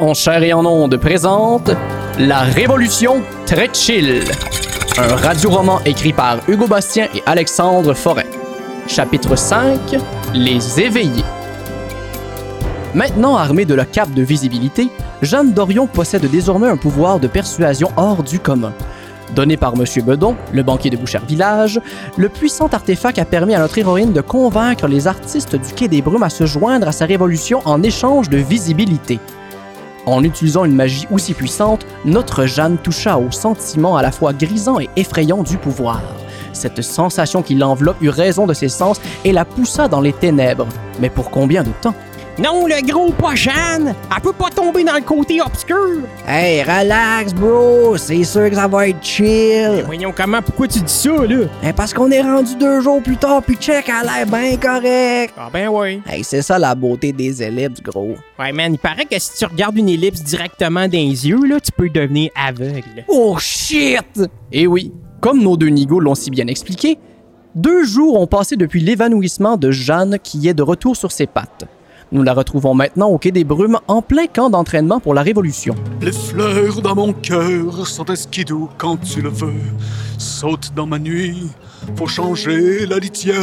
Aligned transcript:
En 0.00 0.14
chair 0.14 0.42
et 0.42 0.54
en 0.54 0.64
onde 0.64 0.96
présente 0.96 1.70
La 2.18 2.38
Révolution 2.38 3.20
très. 3.44 3.68
Un 4.96 5.14
radioroman 5.14 5.80
écrit 5.84 6.14
par 6.14 6.38
Hugo 6.48 6.66
Bastien 6.66 7.08
et 7.14 7.22
Alexandre 7.26 7.92
Forêt. 7.92 8.26
Chapitre 8.86 9.36
5 9.36 9.98
Les 10.32 10.80
éveillés. 10.80 11.24
Maintenant 12.94 13.36
armé 13.36 13.66
de 13.66 13.74
la 13.74 13.84
cape 13.84 14.14
de 14.14 14.22
visibilité, 14.22 14.88
Jeanne 15.20 15.52
Dorion 15.52 15.86
possède 15.86 16.30
désormais 16.30 16.68
un 16.68 16.78
pouvoir 16.78 17.20
de 17.20 17.28
persuasion 17.28 17.90
hors 17.98 18.22
du 18.22 18.40
commun. 18.40 18.72
Donné 19.34 19.58
par 19.58 19.74
M. 19.74 19.84
Bedon, 20.02 20.34
le 20.54 20.62
banquier 20.62 20.88
de 20.88 20.96
Boucher 20.96 21.20
Village, 21.28 21.78
le 22.16 22.30
puissant 22.30 22.68
artefact 22.68 23.18
a 23.18 23.26
permis 23.26 23.54
à 23.54 23.58
notre 23.58 23.76
héroïne 23.76 24.14
de 24.14 24.22
convaincre 24.22 24.88
les 24.88 25.06
artistes 25.06 25.56
du 25.56 25.74
Quai 25.74 25.88
des 25.88 26.00
Brumes 26.00 26.22
à 26.22 26.30
se 26.30 26.46
joindre 26.46 26.88
à 26.88 26.92
sa 26.92 27.04
révolution 27.04 27.60
en 27.66 27.82
échange 27.82 28.30
de 28.30 28.38
visibilité. 28.38 29.20
En 30.06 30.24
utilisant 30.24 30.64
une 30.64 30.74
magie 30.74 31.06
aussi 31.10 31.34
puissante, 31.34 31.86
notre 32.04 32.46
Jeanne 32.46 32.78
toucha 32.78 33.18
au 33.18 33.30
sentiment 33.30 33.96
à 33.96 34.02
la 34.02 34.12
fois 34.12 34.32
grisant 34.32 34.80
et 34.80 34.88
effrayant 34.96 35.42
du 35.42 35.56
pouvoir. 35.56 36.00
Cette 36.52 36.82
sensation 36.82 37.42
qui 37.42 37.54
l'enveloppe 37.54 38.00
eut 38.02 38.08
raison 38.08 38.46
de 38.46 38.54
ses 38.54 38.68
sens 38.68 39.00
et 39.24 39.32
la 39.32 39.44
poussa 39.44 39.88
dans 39.88 40.00
les 40.00 40.12
ténèbres. 40.12 40.68
Mais 41.00 41.10
pour 41.10 41.30
combien 41.30 41.62
de 41.62 41.70
temps? 41.80 41.94
Non, 42.42 42.66
le 42.66 42.80
gros 42.90 43.12
pas 43.12 43.34
Jeanne! 43.34 43.94
Elle 44.16 44.22
peut 44.22 44.32
pas 44.32 44.48
tomber 44.48 44.82
dans 44.82 44.94
le 44.94 45.02
côté 45.02 45.42
obscur! 45.42 45.98
Hey, 46.26 46.62
relax, 46.62 47.34
bro! 47.34 47.98
C'est 47.98 48.24
sûr 48.24 48.48
que 48.48 48.56
ça 48.56 48.66
va 48.66 48.88
être 48.88 49.04
chill! 49.04 49.82
Voyons 49.84 50.10
comment, 50.16 50.40
pourquoi 50.40 50.66
tu 50.66 50.80
dis 50.80 50.90
ça, 50.90 51.10
là? 51.10 51.44
Hey, 51.62 51.74
parce 51.74 51.92
qu'on 51.92 52.10
est 52.10 52.22
rendu 52.22 52.56
deux 52.56 52.80
jours 52.80 53.02
plus 53.02 53.18
tard, 53.18 53.42
puis 53.42 53.56
check, 53.56 53.90
elle 53.90 54.08
a 54.08 54.24
l'air 54.24 54.26
bien 54.26 54.56
correct! 54.56 55.34
Ah 55.36 55.50
ben 55.52 55.68
ouais. 55.68 56.00
Hey, 56.08 56.24
c'est 56.24 56.40
ça 56.40 56.58
la 56.58 56.74
beauté 56.74 57.12
des 57.12 57.42
ellipses, 57.42 57.82
gros. 57.82 58.14
Ouais, 58.38 58.52
man, 58.52 58.72
il 58.72 58.78
paraît 58.78 59.04
que 59.04 59.18
si 59.18 59.36
tu 59.36 59.44
regardes 59.44 59.76
une 59.76 59.90
ellipse 59.90 60.22
directement 60.22 60.88
dans 60.88 60.92
les 60.92 61.28
yeux, 61.28 61.44
là, 61.46 61.60
tu 61.60 61.72
peux 61.72 61.90
devenir 61.90 62.30
aveugle. 62.34 63.04
Oh 63.08 63.36
shit! 63.38 64.22
Eh 64.50 64.66
oui, 64.66 64.94
comme 65.20 65.42
nos 65.42 65.58
deux 65.58 65.68
nigauds 65.68 66.00
l'ont 66.00 66.14
si 66.14 66.30
bien 66.30 66.46
expliqué, 66.46 66.98
deux 67.54 67.84
jours 67.84 68.18
ont 68.18 68.26
passé 68.26 68.56
depuis 68.56 68.80
l'évanouissement 68.80 69.58
de 69.58 69.70
Jeanne 69.70 70.16
qui 70.22 70.48
est 70.48 70.54
de 70.54 70.62
retour 70.62 70.96
sur 70.96 71.12
ses 71.12 71.26
pattes. 71.26 71.66
Nous 72.12 72.24
la 72.24 72.34
retrouvons 72.34 72.74
maintenant 72.74 73.06
au 73.08 73.18
Quai 73.18 73.30
des 73.30 73.44
Brumes 73.44 73.78
en 73.86 74.02
plein 74.02 74.26
camp 74.26 74.50
d'entraînement 74.50 74.98
pour 74.98 75.14
la 75.14 75.22
Révolution. 75.22 75.76
Les 76.02 76.10
fleurs 76.10 76.82
dans 76.82 76.96
mon 76.96 77.12
cœur 77.12 77.86
sont 77.86 78.04
esquidou 78.06 78.68
quand 78.78 78.96
tu 78.96 79.22
le 79.22 79.28
veux. 79.28 79.54
Saute 80.18 80.72
dans 80.74 80.86
ma 80.86 80.98
nuit, 80.98 81.48
faut 81.96 82.08
changer 82.08 82.84
la 82.86 82.98
litière. 82.98 83.36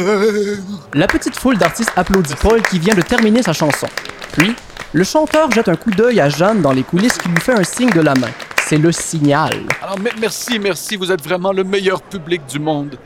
La 0.92 1.06
petite 1.06 1.34
foule 1.38 1.56
d'artistes 1.56 1.92
applaudit 1.96 2.34
Paul 2.42 2.60
qui 2.62 2.78
vient 2.78 2.94
de 2.94 3.00
terminer 3.00 3.42
sa 3.42 3.54
chanson. 3.54 3.86
Puis, 4.32 4.54
le 4.92 5.04
chanteur 5.04 5.50
jette 5.50 5.68
un 5.68 5.76
coup 5.76 5.90
d'œil 5.90 6.20
à 6.20 6.28
Jeanne 6.28 6.60
dans 6.60 6.72
les 6.72 6.82
coulisses 6.82 7.16
qui 7.16 7.28
lui 7.30 7.40
fait 7.40 7.54
un 7.58 7.64
signe 7.64 7.90
de 7.90 8.00
la 8.02 8.14
main. 8.14 8.28
C'est 8.66 8.76
le 8.78 8.92
signal. 8.92 9.54
Alors 9.82 9.98
me- 9.98 10.10
merci, 10.20 10.58
merci, 10.58 10.96
vous 10.96 11.10
êtes 11.10 11.22
vraiment 11.24 11.52
le 11.52 11.64
meilleur 11.64 12.02
public 12.02 12.42
du 12.46 12.58
monde. 12.58 12.96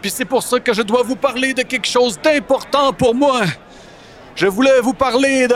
Puis 0.00 0.12
c'est 0.12 0.24
pour 0.24 0.44
ça 0.44 0.60
que 0.60 0.72
je 0.72 0.82
dois 0.82 1.02
vous 1.02 1.16
parler 1.16 1.54
de 1.54 1.62
quelque 1.62 1.88
chose 1.88 2.20
d'important 2.22 2.92
pour 2.92 3.16
moi. 3.16 3.40
Je 4.38 4.46
voulais 4.46 4.80
vous 4.80 4.92
parler 4.94 5.48
de... 5.48 5.54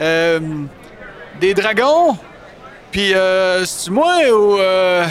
euh, 0.00 0.40
des 1.38 1.52
dragons. 1.52 2.16
Puis 2.90 3.12
euh, 3.12 3.66
c'est 3.66 3.90
moi 3.90 4.14
ou... 4.32 4.56
euh, 4.58 5.04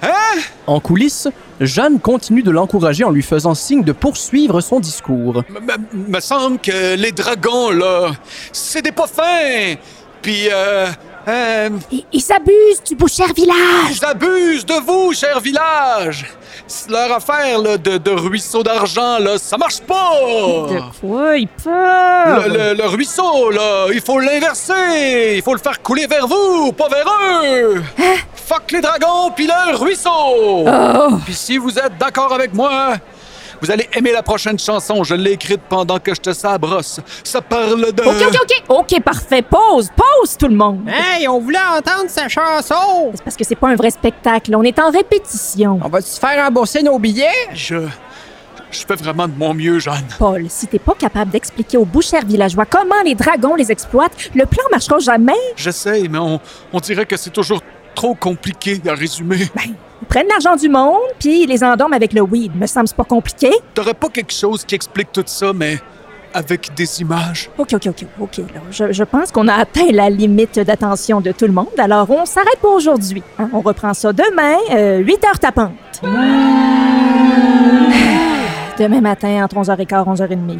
Hein? 0.00 0.40
En 0.68 0.78
coulisses, 0.78 1.26
Jeanne 1.60 1.98
continue 1.98 2.42
de 2.44 2.50
l'encourager 2.52 3.02
en 3.02 3.10
lui 3.10 3.22
faisant 3.22 3.54
signe 3.54 3.82
de 3.82 3.90
poursuivre 3.92 4.60
son 4.60 4.78
discours. 4.78 5.42
Me- 5.48 6.20
semble 6.20 6.58
que 6.60 6.94
les 6.94 7.10
dragons, 7.10 7.70
là, 7.70 8.10
c'est 8.52 8.82
des 8.82 8.92
pas 8.92 9.06
fins. 9.08 9.74
Puis, 10.22 10.48
euh, 10.52 10.86
euh, 11.28 11.70
Ils 11.90 12.04
ils 12.12 12.20
s'abusent 12.20 12.82
du 12.86 12.94
Boucher 12.94 13.32
Village. 13.34 13.56
ils 13.98 14.04
abusent 14.04 14.66
de 14.66 14.74
vous, 14.86 15.12
cher 15.12 15.40
village. 15.40 16.26
C'est 16.66 16.90
Leur 16.90 17.12
affaire 17.12 17.58
là, 17.58 17.76
de, 17.76 17.98
de 17.98 18.10
ruisseau 18.10 18.62
d'argent, 18.62 19.18
là, 19.18 19.36
ça 19.38 19.56
marche 19.56 19.80
pas. 19.80 20.12
De 20.70 20.80
quoi 21.00 21.36
ils 21.36 21.48
peuvent? 21.48 22.48
Le, 22.48 22.52
le- 22.72 22.74
le 22.74 22.86
ruisseau, 22.86 23.50
là, 23.50 23.86
il 23.92 24.00
faut 24.00 24.18
l'inverser. 24.18 25.34
Il 25.36 25.42
faut 25.42 25.52
le 25.54 25.60
faire 25.60 25.82
couler 25.82 26.06
vers 26.06 26.26
vous, 26.26 26.72
pas 26.72 26.88
vers 26.88 27.06
eux. 27.52 27.82
Fuck 28.34 28.72
les 28.72 28.80
dragons, 28.80 29.30
puis 29.34 29.46
le 29.46 29.76
ruisseau. 29.76 30.64
Puis 31.24 31.34
si 31.34 31.58
vous 31.58 31.78
êtes 31.78 31.96
d'accord 31.98 32.32
avec 32.32 32.52
moi, 32.54 32.94
vous 33.64 33.70
allez 33.70 33.88
aimer 33.94 34.12
la 34.12 34.22
prochaine 34.22 34.58
chanson. 34.58 35.02
Je 35.04 35.14
l'ai 35.14 35.32
écrite 35.32 35.62
pendant 35.70 35.98
que 35.98 36.14
je 36.14 36.20
te 36.20 36.34
sabrosse. 36.34 37.00
Ça 37.22 37.40
parle 37.40 37.92
de... 37.92 38.02
OK, 38.02 38.14
OK, 38.28 38.62
OK. 38.68 38.92
OK, 38.92 39.02
parfait. 39.02 39.40
Pause, 39.40 39.88
pause, 39.96 40.36
tout 40.36 40.48
le 40.48 40.54
monde. 40.54 40.86
Hey, 40.86 41.26
on 41.28 41.40
voulait 41.40 41.58
entendre 41.58 42.08
sa 42.08 42.28
chanson! 42.28 43.10
C'est 43.14 43.24
parce 43.24 43.36
que 43.36 43.44
c'est 43.44 43.54
pas 43.54 43.68
un 43.68 43.74
vrai 43.74 43.90
spectacle. 43.90 44.54
On 44.54 44.62
est 44.62 44.78
en 44.78 44.90
répétition. 44.90 45.80
On 45.82 45.88
va-tu 45.88 46.08
se 46.10 46.20
faire 46.20 46.44
rembourser 46.44 46.82
nos 46.82 46.98
billets? 46.98 47.32
Je... 47.54 47.76
Je 48.70 48.84
fais 48.84 48.96
vraiment 48.96 49.28
de 49.28 49.34
mon 49.38 49.54
mieux, 49.54 49.78
Jeanne. 49.78 50.04
Paul, 50.18 50.46
si 50.48 50.66
t'es 50.66 50.80
pas 50.80 50.94
capable 50.98 51.30
d'expliquer 51.30 51.76
aux 51.76 51.84
Boucher 51.84 52.18
villageois 52.26 52.66
comment 52.66 53.00
les 53.04 53.14
dragons 53.14 53.54
les 53.54 53.70
exploitent, 53.70 54.30
le 54.34 54.46
plan 54.46 54.64
marchera 54.72 54.98
jamais. 54.98 55.32
J'essaie, 55.54 56.08
mais 56.10 56.18
on, 56.18 56.40
on 56.72 56.80
dirait 56.80 57.06
que 57.06 57.16
c'est 57.16 57.30
toujours 57.30 57.60
trop 57.94 58.14
compliqué 58.14 58.80
à 58.88 58.94
résumer. 58.94 59.48
Ils 59.64 60.06
prennent 60.08 60.28
l'argent 60.28 60.56
du 60.56 60.68
monde, 60.68 61.00
puis 61.18 61.42
ils 61.44 61.48
les 61.48 61.62
endorment 61.64 61.94
avec 61.94 62.12
le 62.12 62.20
weed. 62.22 62.54
Me 62.56 62.66
semble 62.66 62.88
pas 62.90 63.04
compliqué. 63.04 63.50
T'aurais 63.74 63.94
pas 63.94 64.08
quelque 64.08 64.32
chose 64.32 64.64
qui 64.64 64.74
explique 64.74 65.10
tout 65.12 65.22
ça, 65.26 65.52
mais 65.54 65.78
avec 66.34 66.74
des 66.74 67.00
images? 67.00 67.48
OK, 67.56 67.74
OK, 67.74 67.86
OK, 67.86 68.04
OK. 68.20 68.36
là. 68.38 68.60
Je, 68.70 68.92
je 68.92 69.04
pense 69.04 69.30
qu'on 69.30 69.46
a 69.48 69.54
atteint 69.54 69.90
la 69.92 70.10
limite 70.10 70.58
d'attention 70.58 71.20
de 71.20 71.30
tout 71.32 71.46
le 71.46 71.52
monde. 71.52 71.68
Alors, 71.78 72.10
on 72.10 72.26
s'arrête 72.26 72.58
pour 72.60 72.72
aujourd'hui. 72.74 73.22
hein. 73.38 73.48
On 73.52 73.60
reprend 73.60 73.94
ça 73.94 74.12
demain, 74.12 74.56
euh, 74.72 74.98
8 74.98 75.24
heures 75.26 75.38
tapantes. 75.38 75.72
Demain 78.76 79.00
matin, 79.00 79.44
entre 79.44 79.54
11h15 79.56 80.16
11h30. 80.16 80.58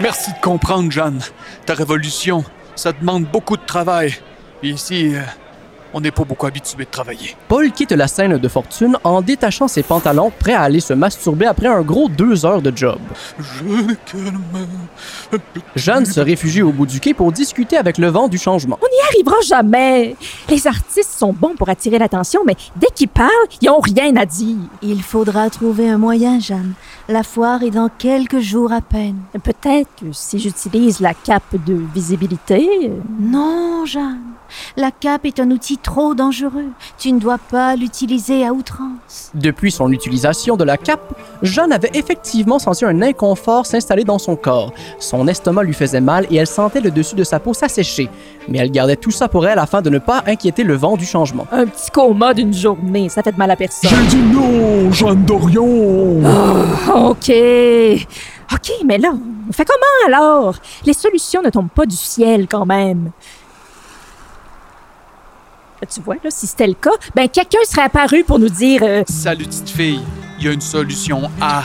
Merci 0.00 0.30
de 0.32 0.38
comprendre, 0.40 0.90
Jeanne. 0.92 1.18
Ta 1.66 1.74
révolution, 1.74 2.44
ça 2.76 2.92
demande 2.92 3.24
beaucoup 3.24 3.56
de 3.56 3.64
travail. 3.66 4.14
Et 4.62 4.68
ici, 4.68 5.12
euh, 5.14 5.20
on 5.94 6.00
n'est 6.00 6.10
pas 6.10 6.24
beaucoup 6.24 6.46
habitué 6.46 6.84
de 6.84 6.90
travailler. 6.90 7.36
Paul 7.48 7.70
quitte 7.72 7.92
la 7.92 8.08
scène 8.08 8.38
de 8.38 8.48
fortune 8.48 8.96
en 9.04 9.22
détachant 9.22 9.68
ses 9.68 9.82
pantalons, 9.82 10.30
prêt 10.38 10.54
à 10.54 10.62
aller 10.62 10.80
se 10.80 10.92
masturber 10.92 11.46
après 11.46 11.66
un 11.66 11.82
gros 11.82 12.08
deux 12.08 12.44
heures 12.46 12.62
de 12.62 12.72
job. 12.74 12.98
Je. 13.38 13.94
Jeanne 15.76 16.06
se 16.06 16.20
réfugie 16.20 16.62
au 16.62 16.72
bout 16.72 16.86
du 16.86 17.00
quai 17.00 17.14
pour 17.14 17.32
discuter 17.32 17.76
avec 17.76 17.98
le 17.98 18.08
vent 18.08 18.28
du 18.28 18.38
changement. 18.38 18.78
On 18.82 18.86
n'y 18.86 19.08
arrivera 19.08 19.40
jamais. 19.46 20.16
Les 20.48 20.66
artistes 20.66 21.12
sont 21.12 21.32
bons 21.32 21.54
pour 21.54 21.68
attirer 21.68 21.98
l'attention, 21.98 22.42
mais 22.46 22.56
dès 22.76 22.88
qu'ils 22.94 23.08
parlent, 23.08 23.28
ils 23.60 23.66
n'ont 23.66 23.80
rien 23.80 24.16
à 24.16 24.26
dire. 24.26 24.56
Il 24.82 25.02
faudra 25.02 25.50
trouver 25.50 25.88
un 25.88 25.98
moyen, 25.98 26.40
Jeanne. 26.40 26.74
La 27.08 27.22
foire 27.22 27.62
est 27.62 27.70
dans 27.70 27.88
quelques 27.88 28.40
jours 28.40 28.72
à 28.72 28.80
peine. 28.80 29.16
Peut-être 29.42 29.88
que 30.00 30.06
si 30.12 30.38
j'utilise 30.38 31.00
la 31.00 31.14
cape 31.14 31.56
de 31.66 31.80
visibilité, 31.94 32.68
euh, 32.84 33.00
Non, 33.20 33.84
Jeanne. 33.86 34.29
La 34.76 34.90
cape 34.90 35.26
est 35.26 35.40
un 35.40 35.50
outil 35.50 35.78
trop 35.78 36.14
dangereux. 36.14 36.68
Tu 36.98 37.12
ne 37.12 37.18
dois 37.18 37.38
pas 37.38 37.76
l'utiliser 37.76 38.46
à 38.46 38.52
outrance. 38.52 39.30
Depuis 39.34 39.70
son 39.70 39.92
utilisation 39.92 40.56
de 40.56 40.64
la 40.64 40.76
cape, 40.76 41.14
Jeanne 41.42 41.72
avait 41.72 41.90
effectivement 41.94 42.58
senti 42.58 42.84
un 42.84 43.02
inconfort 43.02 43.66
s'installer 43.66 44.04
dans 44.04 44.18
son 44.18 44.36
corps. 44.36 44.72
Son 44.98 45.26
estomac 45.28 45.62
lui 45.64 45.74
faisait 45.74 46.00
mal 46.00 46.26
et 46.30 46.36
elle 46.36 46.46
sentait 46.46 46.80
le 46.80 46.90
dessus 46.90 47.14
de 47.14 47.24
sa 47.24 47.40
peau 47.40 47.54
s'assécher. 47.54 48.08
Mais 48.48 48.58
elle 48.58 48.70
gardait 48.70 48.96
tout 48.96 49.10
ça 49.10 49.28
pour 49.28 49.46
elle 49.46 49.58
afin 49.58 49.82
de 49.82 49.90
ne 49.90 49.98
pas 49.98 50.22
inquiéter 50.26 50.64
le 50.64 50.74
vent 50.74 50.96
du 50.96 51.06
changement. 51.06 51.46
un 51.52 51.66
petit 51.66 51.90
coma 51.90 52.34
d'une 52.34 52.52
journée, 52.54 53.08
ça 53.08 53.22
fait 53.22 53.32
de 53.32 53.38
mal 53.38 53.50
à 53.50 53.56
personne. 53.56 53.90
J'ai 53.90 54.16
dit 54.16 54.22
non, 54.22 54.90
Jeanne 54.92 55.24
Dorion! 55.24 56.20
OK. 56.94 57.32
OK, 58.52 58.72
mais 58.84 58.98
là, 58.98 59.12
on 59.48 59.52
fait 59.52 59.64
comment 59.64 60.06
alors? 60.06 60.56
Les 60.84 60.92
solutions 60.92 61.42
ne 61.42 61.50
tombent 61.50 61.70
pas 61.70 61.86
du 61.86 61.96
ciel 61.96 62.46
quand 62.48 62.66
même. 62.66 63.10
Tu 65.88 66.00
vois, 66.00 66.16
là, 66.22 66.30
si 66.30 66.46
c'était 66.46 66.66
le 66.66 66.74
cas, 66.74 66.90
ben 67.14 67.28
quelqu'un 67.28 67.58
serait 67.66 67.82
apparu 67.82 68.22
pour 68.24 68.38
nous 68.38 68.50
dire 68.50 68.82
euh, 68.82 69.02
Salut, 69.08 69.44
petite 69.46 69.70
fille. 69.70 70.00
Il 70.38 70.44
y 70.44 70.48
a 70.48 70.52
une 70.52 70.60
solution 70.60 71.30
à 71.40 71.64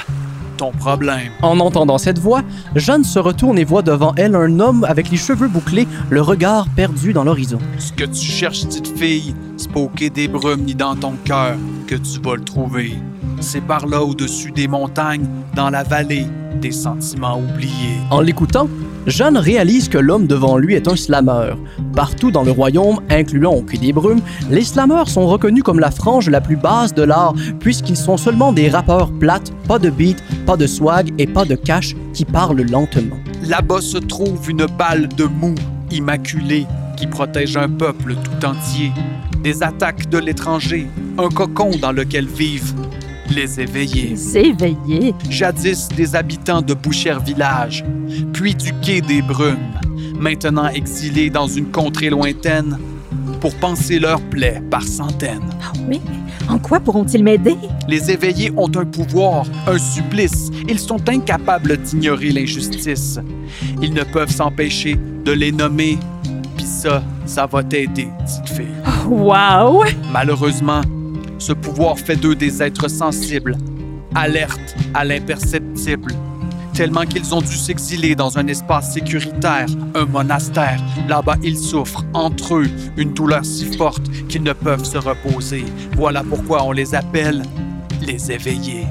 ton 0.57 0.71
problème. 0.71 1.31
En 1.41 1.59
entendant 1.59 1.97
cette 1.97 2.19
voix, 2.19 2.41
Jeanne 2.75 3.03
se 3.03 3.19
retourne 3.19 3.59
et 3.59 3.65
voit 3.65 3.81
devant 3.81 4.13
elle 4.15 4.35
un 4.35 4.59
homme 4.59 4.85
avec 4.85 5.11
les 5.11 5.17
cheveux 5.17 5.49
bouclés, 5.49 5.87
le 6.09 6.21
regard 6.21 6.67
perdu 6.75 7.11
dans 7.11 7.23
l'horizon. 7.23 7.59
Ce 7.77 7.91
que 7.91 8.05
tu 8.05 8.25
cherches, 8.25 8.65
petite 8.65 8.97
fille, 8.97 9.35
c'est 9.57 9.71
pas 9.71 9.81
au 9.81 9.89
quai 9.89 10.09
des 10.09 10.27
brumes 10.27 10.63
ni 10.63 10.75
dans 10.75 10.95
ton 10.95 11.13
cœur 11.25 11.57
que 11.87 11.95
tu 11.95 12.19
vas 12.21 12.35
le 12.35 12.43
trouver. 12.43 12.93
C'est 13.41 13.61
par 13.61 13.85
là 13.85 14.01
au-dessus 14.01 14.51
des 14.51 14.67
montagnes, 14.67 15.27
dans 15.55 15.69
la 15.69 15.83
vallée 15.83 16.25
des 16.61 16.71
sentiments 16.71 17.37
oubliés. 17.37 17.99
En 18.09 18.21
l'écoutant, 18.21 18.69
Jeanne 19.07 19.37
réalise 19.37 19.87
que 19.87 19.97
l'homme 19.97 20.25
devant 20.25 20.57
lui 20.57 20.73
est 20.73 20.87
un 20.87 20.95
slammer. 20.95 21.53
Partout 21.95 22.31
dans 22.31 22.43
le 22.43 22.51
royaume, 22.51 23.01
incluant 23.09 23.53
au 23.53 23.61
Quai 23.61 23.77
des 23.77 23.93
Brumes, 23.93 24.21
les 24.49 24.63
slammeurs 24.63 25.09
sont 25.09 25.27
reconnus 25.27 25.63
comme 25.63 25.79
la 25.79 25.91
frange 25.91 26.29
la 26.29 26.41
plus 26.41 26.55
basse 26.55 26.93
de 26.93 27.03
l'art, 27.03 27.35
puisqu'ils 27.59 27.97
sont 27.97 28.17
seulement 28.17 28.51
des 28.51 28.69
rappeurs 28.69 29.11
plates, 29.11 29.51
pas 29.67 29.79
de 29.79 29.89
beat, 29.89 30.23
pas 30.45 30.57
de 30.57 30.65
swag 30.65 31.13
et 31.19 31.27
pas 31.27 31.45
de 31.45 31.55
cash 31.55 31.95
qui 32.13 32.25
parlent 32.25 32.63
lentement. 32.63 33.17
Là-bas 33.47 33.81
se 33.81 33.97
trouve 33.97 34.49
une 34.49 34.65
balle 34.65 35.07
de 35.09 35.25
mou 35.25 35.53
immaculé 35.91 36.65
qui 36.97 37.07
protège 37.07 37.57
un 37.57 37.69
peuple 37.69 38.15
tout 38.15 38.45
entier 38.45 38.91
des 39.43 39.61
attaques 39.61 40.09
de 40.09 40.17
l'étranger, 40.17 40.87
un 41.19 41.29
cocon 41.29 41.69
dans 41.79 41.91
lequel 41.91 42.25
vivent 42.25 42.73
les 43.29 43.59
éveillés. 43.59 44.09
Les 44.09 44.37
éveillés. 44.37 45.15
Jadis 45.29 45.87
des 45.95 46.15
habitants 46.15 46.61
de 46.61 46.73
Bouchère 46.73 47.19
Village, 47.19 47.83
puis 48.33 48.55
du 48.55 48.71
quai 48.81 49.01
des 49.01 49.21
Brumes, 49.21 49.73
maintenant 50.19 50.67
exilés 50.69 51.29
dans 51.29 51.47
une 51.47 51.71
contrée 51.71 52.09
lointaine 52.09 52.77
pour 53.41 53.53
panser 53.55 53.99
leurs 53.99 54.21
plaies 54.21 54.61
par 54.69 54.83
centaines. 54.83 55.49
Ah 55.63 55.73
oui? 55.87 56.01
En 56.47 56.57
quoi 56.59 56.79
pourront-ils 56.79 57.23
m'aider? 57.23 57.55
Les 57.87 58.11
éveillés 58.11 58.51
ont 58.55 58.69
un 58.75 58.85
pouvoir, 58.85 59.45
un 59.67 59.77
supplice. 59.77 60.49
Ils 60.69 60.79
sont 60.79 61.09
incapables 61.09 61.77
d'ignorer 61.77 62.31
l'injustice. 62.31 63.19
Ils 63.81 63.93
ne 63.93 64.03
peuvent 64.03 64.31
s'empêcher 64.31 64.99
de 65.25 65.31
les 65.31 65.51
nommer. 65.51 65.97
Puis 66.55 66.65
ça, 66.65 67.03
ça 67.25 67.45
va 67.45 67.63
t'aider, 67.63 68.07
petite 68.19 68.55
fille. 68.55 69.07
Wow! 69.07 69.83
Malheureusement, 70.11 70.81
ce 71.37 71.53
pouvoir 71.53 71.97
fait 71.97 72.15
d'eux 72.15 72.35
des 72.35 72.61
êtres 72.61 72.89
sensibles, 72.89 73.57
alertes 74.13 74.75
à 74.93 75.03
l'imperceptible, 75.03 76.13
tellement 76.73 77.05
qu'ils 77.05 77.33
ont 77.33 77.41
dû 77.41 77.55
s'exiler 77.55 78.15
dans 78.15 78.37
un 78.37 78.47
espace 78.47 78.93
sécuritaire, 78.93 79.67
un 79.93 80.05
monastère. 80.05 80.81
Là-bas, 81.07 81.37
ils 81.43 81.57
souffrent, 81.57 82.03
entre 82.13 82.55
eux, 82.55 82.69
une 82.97 83.13
douleur 83.13 83.45
si 83.45 83.65
forte 83.77 84.03
qu'ils 84.27 84.43
ne 84.43 84.53
peuvent 84.53 84.83
se 84.83 84.97
reposer. 84.97 85.65
Voilà 85.95 86.23
pourquoi 86.23 86.63
on 86.63 86.71
les 86.71 86.93
appelle 86.93 87.43
les 88.01 88.31
éveillés. 88.31 88.85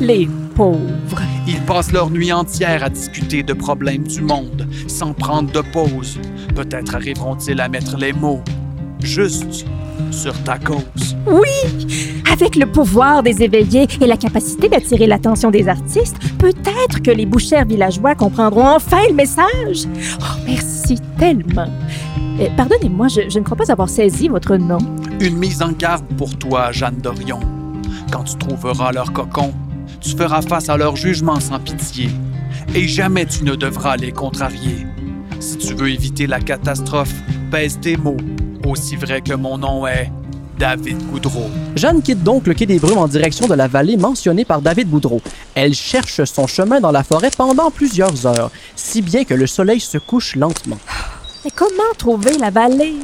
Les 0.00 0.28
pauvres. 0.54 1.22
Ils 1.46 1.60
passent 1.62 1.92
leur 1.92 2.10
nuit 2.10 2.32
entière 2.32 2.84
à 2.84 2.90
discuter 2.90 3.42
de 3.42 3.52
problèmes 3.52 4.06
du 4.06 4.20
monde, 4.20 4.68
sans 4.86 5.12
prendre 5.12 5.50
de 5.50 5.60
pause. 5.72 6.20
Peut-être 6.54 6.94
arriveront-ils 6.94 7.60
à 7.60 7.68
mettre 7.68 7.96
les 7.96 8.12
mots 8.12 8.42
juste 9.00 9.64
sur 10.10 10.32
ta 10.44 10.58
cause. 10.58 11.16
Avec 12.32 12.56
le 12.56 12.66
pouvoir 12.66 13.22
des 13.22 13.42
éveillés 13.42 13.86
et 14.00 14.06
la 14.06 14.16
capacité 14.16 14.68
d'attirer 14.68 15.06
l'attention 15.06 15.50
des 15.50 15.68
artistes, 15.68 16.16
peut-être 16.38 17.02
que 17.02 17.10
les 17.10 17.26
bouchères 17.26 17.64
villageois 17.66 18.14
comprendront 18.14 18.66
enfin 18.76 19.00
le 19.08 19.14
message. 19.14 19.88
Oh, 20.20 20.24
merci 20.46 20.96
tellement. 21.18 21.68
Euh, 22.40 22.46
Pardonnez-moi, 22.56 23.08
je, 23.08 23.28
je 23.28 23.38
ne 23.38 23.44
crois 23.44 23.56
pas 23.56 23.70
avoir 23.72 23.88
saisi 23.88 24.28
votre 24.28 24.56
nom. 24.56 24.78
Une 25.20 25.36
mise 25.36 25.62
en 25.62 25.72
garde 25.72 26.04
pour 26.16 26.36
toi, 26.38 26.70
Jeanne 26.72 26.98
d'Orion. 26.98 27.40
Quand 28.12 28.24
tu 28.24 28.36
trouveras 28.36 28.92
leur 28.92 29.12
cocon, 29.12 29.52
tu 30.00 30.10
feras 30.16 30.42
face 30.42 30.68
à 30.68 30.76
leur 30.76 30.96
jugement 30.96 31.40
sans 31.40 31.58
pitié. 31.58 32.08
Et 32.74 32.86
jamais 32.86 33.26
tu 33.26 33.44
ne 33.44 33.54
devras 33.54 33.96
les 33.96 34.12
contrarier. 34.12 34.86
Si 35.40 35.58
tu 35.58 35.74
veux 35.74 35.90
éviter 35.90 36.26
la 36.26 36.40
catastrophe, 36.40 37.14
pèse 37.50 37.78
tes 37.80 37.96
mots, 37.96 38.16
aussi 38.68 38.96
vrai 38.96 39.20
que 39.22 39.34
mon 39.34 39.58
nom 39.58 39.86
est 39.86 40.10
David 40.58 40.98
Goudreau. 41.10 41.48
Jeanne 41.76 42.02
quitte 42.02 42.22
donc 42.22 42.46
le 42.46 42.54
quai 42.54 42.66
des 42.66 42.78
Brumes 42.78 42.98
en 42.98 43.08
direction 43.08 43.46
de 43.46 43.54
la 43.54 43.68
vallée 43.68 43.96
mentionnée 43.96 44.44
par 44.44 44.60
David 44.60 44.88
Boudreau. 44.88 45.22
Elle 45.54 45.74
cherche 45.74 46.22
son 46.24 46.46
chemin 46.46 46.80
dans 46.80 46.90
la 46.90 47.02
forêt 47.02 47.30
pendant 47.36 47.70
plusieurs 47.70 48.26
heures, 48.26 48.50
si 48.76 49.00
bien 49.00 49.24
que 49.24 49.34
le 49.34 49.46
soleil 49.46 49.80
se 49.80 49.98
couche 49.98 50.36
lentement. 50.36 50.78
Mais 51.44 51.50
comment 51.54 51.94
trouver 51.96 52.36
la 52.38 52.50
vallée? 52.50 52.96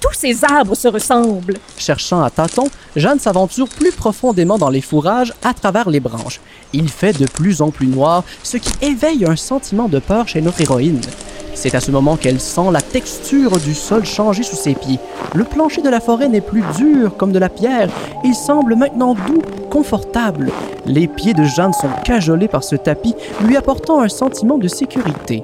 Tous 0.00 0.14
ces 0.14 0.44
arbres 0.44 0.74
se 0.74 0.88
ressemblent. 0.88 1.58
Cherchant 1.76 2.22
à 2.22 2.30
tâtons, 2.30 2.68
Jeanne 2.96 3.20
s'aventure 3.20 3.68
plus 3.68 3.92
profondément 3.92 4.58
dans 4.58 4.70
les 4.70 4.80
fourrages 4.80 5.34
à 5.44 5.54
travers 5.54 5.90
les 5.90 6.00
branches. 6.00 6.40
Il 6.72 6.88
fait 6.88 7.16
de 7.16 7.26
plus 7.26 7.62
en 7.62 7.70
plus 7.70 7.86
noir, 7.86 8.24
ce 8.42 8.56
qui 8.56 8.72
éveille 8.84 9.24
un 9.24 9.36
sentiment 9.36 9.88
de 9.88 10.00
peur 10.00 10.26
chez 10.26 10.40
notre 10.40 10.60
héroïne. 10.60 11.00
C'est 11.54 11.74
à 11.74 11.80
ce 11.80 11.90
moment 11.90 12.16
qu'elle 12.16 12.40
sent 12.40 12.70
la 12.72 12.80
texture 12.80 13.58
du 13.58 13.74
sol 13.74 14.04
changer 14.04 14.42
sous 14.42 14.56
ses 14.56 14.74
pieds. 14.74 14.98
Le 15.34 15.44
plancher 15.44 15.82
de 15.82 15.88
la 15.88 16.00
forêt 16.00 16.28
n'est 16.28 16.40
plus 16.40 16.62
dur 16.76 17.16
comme 17.16 17.32
de 17.32 17.38
la 17.38 17.48
pierre, 17.48 17.88
il 18.24 18.34
semble 18.34 18.74
maintenant 18.74 19.14
doux, 19.14 19.42
confortable. 19.70 20.50
Les 20.86 21.06
pieds 21.06 21.34
de 21.34 21.44
Jeanne 21.44 21.72
sont 21.72 21.90
cajolés 22.04 22.48
par 22.48 22.64
ce 22.64 22.76
tapis, 22.76 23.14
lui 23.44 23.56
apportant 23.56 24.00
un 24.00 24.08
sentiment 24.08 24.58
de 24.58 24.68
sécurité. 24.68 25.42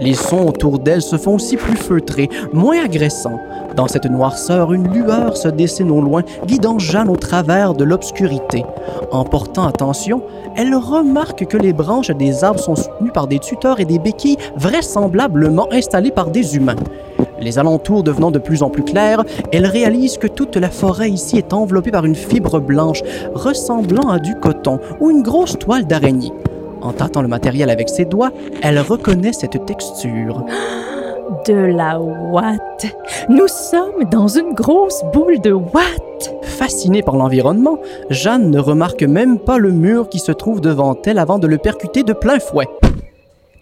Les 0.00 0.14
sons 0.14 0.48
autour 0.48 0.80
d'elle 0.80 1.02
se 1.02 1.16
font 1.16 1.36
aussi 1.36 1.56
plus 1.56 1.76
feutrés, 1.76 2.28
moins 2.52 2.84
agressants. 2.84 3.38
Dans 3.76 3.86
cette 3.86 4.06
noirceur, 4.06 4.72
une 4.72 4.88
lueur 4.88 5.36
se 5.36 5.48
dessine 5.48 5.90
au 5.90 6.00
loin, 6.00 6.22
guidant 6.46 6.78
Jeanne 6.78 7.08
au 7.08 7.16
travers 7.16 7.74
de 7.74 7.84
l'obscurité. 7.84 8.64
En 9.12 9.24
portant 9.24 9.66
attention, 9.66 10.22
elle 10.56 10.74
remarque 10.74 11.46
que 11.46 11.56
les 11.56 11.72
branches 11.72 12.10
des 12.10 12.42
arbres 12.42 12.60
sont 12.60 12.76
soutenues 12.76 13.12
par 13.12 13.28
des 13.28 13.38
tuteurs 13.38 13.78
et 13.78 13.84
des 13.84 13.98
béquilles 14.00 14.38
vraisemblablement 14.56 15.68
installées 15.72 16.10
par 16.10 16.30
des 16.30 16.56
humains. 16.56 16.76
Les 17.40 17.58
alentours 17.58 18.02
devenant 18.02 18.30
de 18.30 18.38
plus 18.38 18.62
en 18.62 18.70
plus 18.70 18.84
clairs, 18.84 19.22
elle 19.52 19.66
réalise 19.66 20.18
que 20.18 20.26
toute 20.26 20.56
la 20.56 20.70
forêt 20.70 21.10
ici 21.10 21.36
est 21.36 21.52
enveloppée 21.52 21.90
par 21.90 22.04
une 22.04 22.14
fibre 22.14 22.58
blanche 22.58 23.02
ressemblant 23.34 24.08
à 24.08 24.18
du 24.18 24.34
coton 24.36 24.80
ou 25.00 25.10
une 25.10 25.22
grosse 25.22 25.58
toile 25.58 25.86
d'araignée. 25.86 26.32
En 26.84 26.92
tâtant 26.92 27.22
le 27.22 27.28
matériel 27.28 27.70
avec 27.70 27.88
ses 27.88 28.04
doigts, 28.04 28.30
elle 28.62 28.78
reconnaît 28.78 29.32
cette 29.32 29.64
texture. 29.64 30.44
De 31.46 31.54
la 31.54 31.98
ouate. 31.98 32.86
Nous 33.30 33.48
sommes 33.48 34.04
dans 34.10 34.28
une 34.28 34.52
grosse 34.52 35.02
boule 35.14 35.40
de 35.40 35.52
ouate. 35.52 36.34
Fascinée 36.42 37.02
par 37.02 37.16
l'environnement, 37.16 37.78
Jeanne 38.10 38.50
ne 38.50 38.58
remarque 38.58 39.02
même 39.02 39.38
pas 39.38 39.56
le 39.56 39.70
mur 39.72 40.10
qui 40.10 40.18
se 40.18 40.32
trouve 40.32 40.60
devant 40.60 40.96
elle 41.06 41.18
avant 41.18 41.38
de 41.38 41.46
le 41.46 41.56
percuter 41.56 42.02
de 42.02 42.12
plein 42.12 42.38
fouet. 42.38 42.68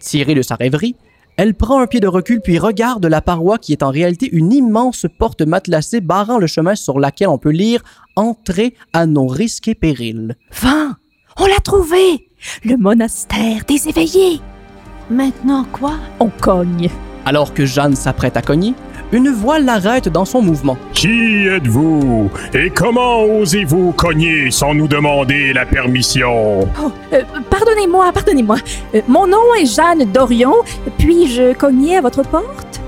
Tirée 0.01 0.35
de 0.35 0.41
sa 0.41 0.55
rêverie, 0.55 0.97
elle 1.37 1.55
prend 1.55 1.79
un 1.79 1.87
pied 1.87 2.01
de 2.01 2.07
recul 2.07 2.41
puis 2.41 2.59
regarde 2.59 3.05
la 3.05 3.21
paroi 3.21 3.57
qui 3.57 3.71
est 3.71 3.83
en 3.83 3.91
réalité 3.91 4.29
une 4.33 4.51
immense 4.51 5.05
porte 5.17 5.41
matelassée 5.41 6.01
barrant 6.01 6.39
le 6.39 6.47
chemin 6.47 6.75
sur 6.75 6.99
laquelle 6.99 7.29
on 7.29 7.37
peut 7.37 7.49
lire 7.49 7.81
Entrée 8.17 8.75
à 8.91 9.05
nos 9.05 9.25
risques 9.25 9.69
et 9.69 9.75
périls. 9.75 10.35
Vent, 10.61 10.91
on 11.39 11.45
l'a 11.45 11.59
trouvé. 11.63 12.27
Le 12.65 12.77
monastère 12.77 13.63
des 13.67 13.87
éveillés. 13.87 14.41
Maintenant 15.09 15.65
quoi? 15.71 15.93
On 16.19 16.29
cogne. 16.29 16.89
Alors 17.25 17.53
que 17.53 17.65
Jeanne 17.65 17.95
s'apprête 17.95 18.35
à 18.37 18.41
cogner, 18.41 18.73
une 19.11 19.29
voix 19.29 19.59
l'arrête 19.59 20.09
dans 20.09 20.25
son 20.25 20.41
mouvement. 20.41 20.75
Qui 20.93 21.45
êtes-vous? 21.47 22.29
Et 22.53 22.69
comment 22.69 23.23
osez-vous 23.23 23.91
cogner 23.91 24.49
sans 24.49 24.73
nous 24.73 24.87
demander 24.87 25.53
la 25.53 25.65
permission? 25.65 26.61
Oh, 26.61 26.91
euh, 27.13 27.21
pardonnez-moi, 27.49 28.11
pardonnez-moi. 28.11 28.57
Euh, 28.95 29.01
mon 29.07 29.27
nom 29.27 29.53
est 29.59 29.65
Jeanne 29.65 30.11
Dorion. 30.11 30.55
Puis-je 30.97 31.53
cogner 31.53 31.97
à 31.97 32.01
votre 32.01 32.23
porte? 32.23 32.81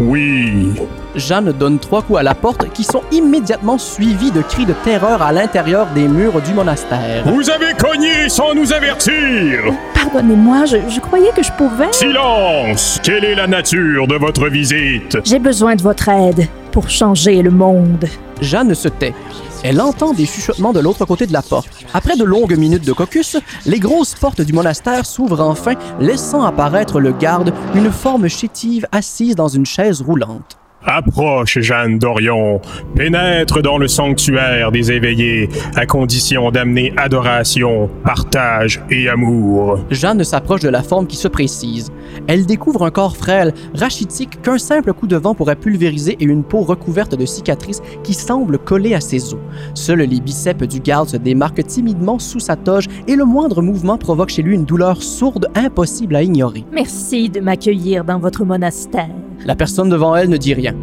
Oui. 0.00 0.72
Jeanne 1.14 1.52
donne 1.52 1.78
trois 1.78 2.02
coups 2.02 2.18
à 2.20 2.22
la 2.22 2.34
porte 2.34 2.70
qui 2.72 2.84
sont 2.84 3.02
immédiatement 3.12 3.76
suivis 3.78 4.30
de 4.30 4.40
cris 4.42 4.64
de 4.64 4.72
terreur 4.84 5.20
à 5.22 5.32
l'intérieur 5.32 5.86
des 5.94 6.08
murs 6.08 6.40
du 6.40 6.54
monastère. 6.54 7.22
Vous 7.26 7.50
avez 7.50 7.74
cogné 7.78 8.28
sans 8.28 8.54
nous 8.54 8.72
avertir 8.72 9.60
Pardonnez-moi, 9.94 10.64
je, 10.64 10.76
je 10.88 11.00
croyais 11.00 11.30
que 11.36 11.42
je 11.42 11.52
pouvais. 11.52 11.92
Silence 11.92 13.00
Quelle 13.02 13.24
est 13.24 13.34
la 13.34 13.46
nature 13.46 14.06
de 14.06 14.14
votre 14.16 14.48
visite? 14.48 15.18
J'ai 15.24 15.38
besoin 15.38 15.74
de 15.74 15.82
votre 15.82 16.08
aide 16.08 16.48
pour 16.72 16.88
changer 16.88 17.42
le 17.42 17.50
monde. 17.50 18.06
Jeanne 18.40 18.74
se 18.74 18.88
tait. 18.88 19.14
Elle 19.62 19.80
entend 19.80 20.14
des 20.14 20.26
chuchotements 20.26 20.72
de 20.72 20.80
l'autre 20.80 21.04
côté 21.04 21.26
de 21.26 21.32
la 21.32 21.42
porte. 21.42 21.68
Après 21.92 22.16
de 22.16 22.24
longues 22.24 22.56
minutes 22.56 22.86
de 22.86 22.92
caucus, 22.92 23.36
les 23.66 23.78
grosses 23.78 24.14
portes 24.14 24.40
du 24.40 24.52
monastère 24.52 25.04
s'ouvrent 25.04 25.40
enfin, 25.40 25.74
laissant 25.98 26.42
apparaître 26.42 27.00
le 27.00 27.12
garde, 27.12 27.52
une 27.74 27.90
forme 27.90 28.28
chétive 28.28 28.86
assise 28.90 29.34
dans 29.34 29.48
une 29.48 29.66
chaise 29.66 30.00
roulante. 30.00 30.59
Approche, 30.84 31.58
Jeanne 31.60 31.98
d'Orion. 31.98 32.60
Pénètre 32.96 33.60
dans 33.60 33.76
le 33.76 33.86
sanctuaire 33.86 34.72
des 34.72 34.90
éveillés, 34.90 35.48
à 35.76 35.84
condition 35.84 36.50
d'amener 36.50 36.94
adoration, 36.96 37.90
partage 38.02 38.80
et 38.90 39.08
amour. 39.08 39.78
Jeanne 39.90 40.24
s'approche 40.24 40.62
de 40.62 40.70
la 40.70 40.82
forme 40.82 41.06
qui 41.06 41.16
se 41.16 41.28
précise. 41.28 41.90
Elle 42.26 42.46
découvre 42.46 42.84
un 42.84 42.90
corps 42.90 43.16
frêle, 43.16 43.52
rachitique 43.74 44.40
qu'un 44.40 44.56
simple 44.56 44.94
coup 44.94 45.06
de 45.06 45.16
vent 45.16 45.34
pourrait 45.34 45.56
pulvériser 45.56 46.16
et 46.18 46.24
une 46.24 46.44
peau 46.44 46.62
recouverte 46.62 47.14
de 47.14 47.26
cicatrices 47.26 47.82
qui 48.02 48.14
semble 48.14 48.58
coller 48.58 48.94
à 48.94 49.00
ses 49.00 49.34
os. 49.34 49.40
Seuls 49.74 50.00
les 50.00 50.20
biceps 50.20 50.66
du 50.66 50.80
garde 50.80 51.10
se 51.10 51.18
démarquent 51.18 51.66
timidement 51.66 52.18
sous 52.18 52.40
sa 52.40 52.56
toge 52.56 52.86
et 53.06 53.16
le 53.16 53.26
moindre 53.26 53.60
mouvement 53.60 53.98
provoque 53.98 54.30
chez 54.30 54.42
lui 54.42 54.54
une 54.54 54.64
douleur 54.64 55.02
sourde 55.02 55.48
impossible 55.54 56.16
à 56.16 56.22
ignorer. 56.22 56.64
Merci 56.72 57.28
de 57.28 57.40
m'accueillir 57.40 58.04
dans 58.04 58.18
votre 58.18 58.44
monastère. 58.44 59.10
La 59.46 59.54
personne 59.54 59.88
devant 59.88 60.14
elle 60.14 60.28
ne 60.28 60.36
dit 60.36 60.54
rien. 60.54 60.74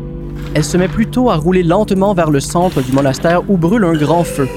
Elle 0.53 0.63
se 0.63 0.77
met 0.77 0.87
plutôt 0.87 1.29
à 1.29 1.35
rouler 1.35 1.63
lentement 1.63 2.13
vers 2.13 2.31
le 2.31 2.39
centre 2.39 2.81
du 2.81 2.91
monastère 2.91 3.49
où 3.49 3.57
brûle 3.57 3.83
un 3.83 3.93
grand 3.93 4.23
feu. 4.23 4.47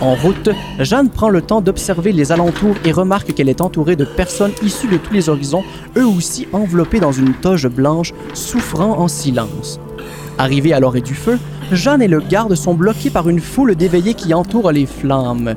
En 0.00 0.14
route, 0.14 0.48
Jeanne 0.78 1.10
prend 1.10 1.28
le 1.28 1.42
temps 1.42 1.60
d'observer 1.60 2.12
les 2.12 2.32
alentours 2.32 2.76
et 2.84 2.92
remarque 2.92 3.34
qu'elle 3.34 3.50
est 3.50 3.60
entourée 3.60 3.96
de 3.96 4.06
personnes 4.06 4.52
issues 4.62 4.88
de 4.88 4.96
tous 4.96 5.12
les 5.12 5.28
horizons, 5.28 5.62
eux 5.98 6.06
aussi 6.06 6.48
enveloppés 6.52 7.00
dans 7.00 7.12
une 7.12 7.34
toge 7.34 7.68
blanche, 7.68 8.14
souffrant 8.32 8.98
en 8.98 9.08
silence. 9.08 9.78
Arrivée 10.38 10.72
à 10.72 10.80
l'orée 10.80 11.02
du 11.02 11.14
feu, 11.14 11.38
Jeanne 11.70 12.00
et 12.00 12.08
le 12.08 12.20
garde 12.20 12.54
sont 12.54 12.72
bloqués 12.72 13.10
par 13.10 13.28
une 13.28 13.40
foule 13.40 13.74
d'éveillés 13.74 14.14
qui 14.14 14.32
entourent 14.32 14.72
les 14.72 14.86
flammes. 14.86 15.54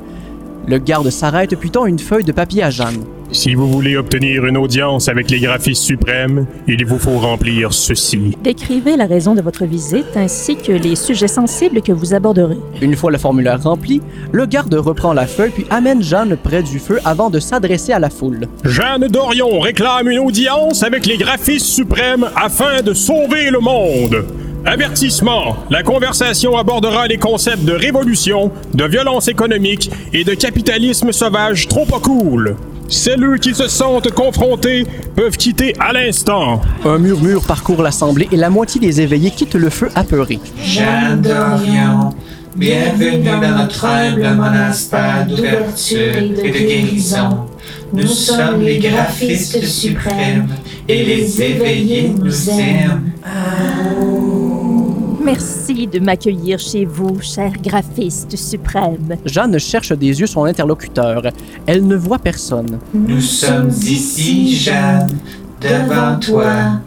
Le 0.68 0.78
garde 0.78 1.10
s'arrête 1.10 1.56
puis 1.58 1.72
tend 1.72 1.86
une 1.86 2.00
feuille 2.00 2.26
de 2.26 2.34
papier 2.34 2.64
à 2.64 2.70
Jeanne. 2.70 3.06
Si 3.34 3.56
vous 3.56 3.68
voulez 3.68 3.98
obtenir 3.98 4.46
une 4.46 4.58
audience 4.58 5.10
avec 5.10 5.32
les 5.32 5.40
graphistes 5.40 5.82
suprêmes, 5.82 6.46
il 6.68 6.86
vous 6.86 7.00
faut 7.00 7.18
remplir 7.18 7.74
ceci. 7.74 8.38
Décrivez 8.44 8.96
la 8.96 9.08
raison 9.08 9.34
de 9.34 9.42
votre 9.42 9.66
visite 9.66 10.16
ainsi 10.16 10.56
que 10.56 10.72
les 10.72 10.96
sujets 10.96 11.28
sensibles 11.28 11.82
que 11.82 11.92
vous 11.92 12.14
aborderez. 12.14 12.60
Une 12.80 12.96
fois 12.96 13.10
le 13.10 13.18
formulaire 13.18 13.62
rempli, 13.64 14.02
le 14.32 14.46
garde 14.46 14.76
reprend 14.76 15.14
la 15.14 15.26
feuille 15.26 15.50
puis 15.50 15.66
amène 15.72 16.04
Jeanne 16.04 16.38
près 16.38 16.62
du 16.62 16.78
feu 16.78 17.00
avant 17.06 17.32
de 17.32 17.40
s'adresser 17.40 17.92
à 17.92 17.98
la 17.98 18.12
foule. 18.12 18.42
Jeanne 18.64 19.08
Dorion 19.08 19.60
réclame 19.60 20.10
une 20.10 20.20
audience 20.20 20.84
avec 20.84 21.08
les 21.08 21.18
graphistes 21.18 21.66
suprêmes 21.66 22.28
afin 22.36 22.84
de 22.84 22.94
sauver 22.94 23.50
le 23.50 23.60
monde. 23.60 24.26
Avertissement. 24.64 25.58
La 25.72 25.82
conversation 25.82 26.56
abordera 26.56 27.08
les 27.08 27.18
concepts 27.18 27.66
de 27.66 27.74
révolution, 27.74 28.52
de 28.76 28.86
violence 28.86 29.28
économique 29.28 29.90
et 30.14 30.24
de 30.24 30.36
capitalisme 30.36 31.12
sauvage 31.12 31.68
trop 31.68 31.86
pas 31.86 32.00
cool. 32.00 32.56
Celles 32.94 33.40
qui 33.42 33.56
se 33.56 33.68
sentent 33.68 34.12
confrontés 34.12 34.86
peuvent 35.16 35.36
quitter 35.36 35.74
à 35.80 35.94
l'instant. 35.94 36.62
Un 36.86 37.00
murmure 37.00 37.44
parcourt 37.44 37.82
l'assemblée 37.82 38.30
et 38.32 38.38
la 38.38 38.52
moitié 38.52 38.80
des 38.80 39.02
éveillés 39.02 39.32
quittent 39.32 39.56
le 39.56 39.72
feu 39.72 39.90
apeurés. 39.96 40.40
Jeanne 40.62 41.20
d'Orion, 41.20 42.14
bienvenue 42.56 43.24
dans 43.24 43.58
notre 43.58 43.86
humble 43.86 44.36
monastère 44.36 45.26
d'ouverture 45.28 46.18
et 46.18 46.52
de 46.52 46.60
guérison. 46.60 47.48
Nous 47.92 48.06
sommes 48.06 48.62
les 48.62 48.78
graphistes 48.78 49.66
suprêmes 49.66 50.50
et 50.88 51.04
les 51.04 51.42
éveillés 51.42 52.10
nous 52.10 52.50
aiment. 52.52 53.12
Merci 55.24 55.88
de 55.88 56.00
m'accueillir 56.00 56.60
chez 56.60 56.84
vous, 56.84 57.22
cher 57.22 57.54
graphiste 57.64 58.36
suprême. 58.36 59.16
Jeanne 59.26 59.58
cherche 59.58 59.94
des 59.94 60.20
yeux 60.20 60.28
son 60.28 60.44
interlocuteur. 60.44 61.22
Elle 61.66 61.88
ne 61.88 61.96
voit 61.96 62.20
personne. 62.20 62.80
Nous 62.94 63.22
sommes 63.22 63.70
ici, 63.70 64.54
Jeanne, 64.54 65.08
devant 65.62 66.20
toi. 66.20 66.82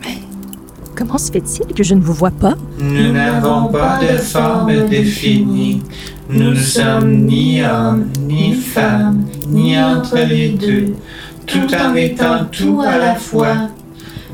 Comment 0.94 1.16
se 1.16 1.32
fait-il 1.32 1.74
que 1.74 1.82
je 1.82 1.94
ne 1.94 2.00
vous 2.00 2.12
vois 2.12 2.30
pas? 2.30 2.54
Nous 2.78 3.12
n'avons 3.12 3.68
pas 3.68 3.98
de 4.00 4.18
forme 4.18 4.86
définie. 4.86 5.82
Nous 6.28 6.50
ne 6.50 6.54
sommes 6.56 7.26
ni 7.26 7.62
hommes, 7.62 8.06
ni 8.26 8.52
femmes, 8.52 9.24
ni 9.48 9.78
entre 9.78 10.18
les 10.18 10.50
deux, 10.50 10.94
tout 11.46 11.72
en 11.74 11.94
étant 11.94 12.44
tout 12.50 12.82
à 12.86 12.98
la 12.98 13.14
fois. 13.14 13.68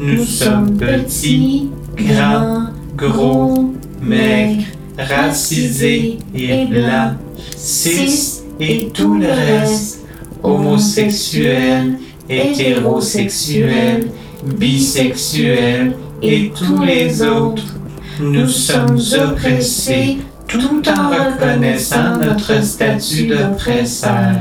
Nous 0.00 0.24
sommes 0.24 0.76
petits, 0.76 1.70
grands, 1.96 2.68
gros, 2.96 3.74
maigres, 4.02 4.64
racisés 4.98 6.18
et 6.34 6.66
blancs, 6.66 7.16
cis 7.56 8.42
et 8.60 8.88
tout 8.92 9.14
le 9.14 9.26
reste, 9.26 10.04
homosexuels, 10.42 11.98
hétérosexuels, 12.28 14.08
bisexuels 14.44 15.94
et 16.22 16.52
tous 16.56 16.82
les 16.82 17.22
autres. 17.22 17.74
Nous 18.20 18.48
sommes 18.48 18.98
oppressés 18.98 20.18
tout 20.46 20.82
en 20.88 21.08
reconnaissant 21.08 22.18
notre 22.18 22.62
statut 22.62 23.26
d'oppresseur. 23.26 24.34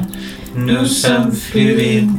Nous 0.56 0.86
sommes 0.86 1.32
fluides, 1.32 2.10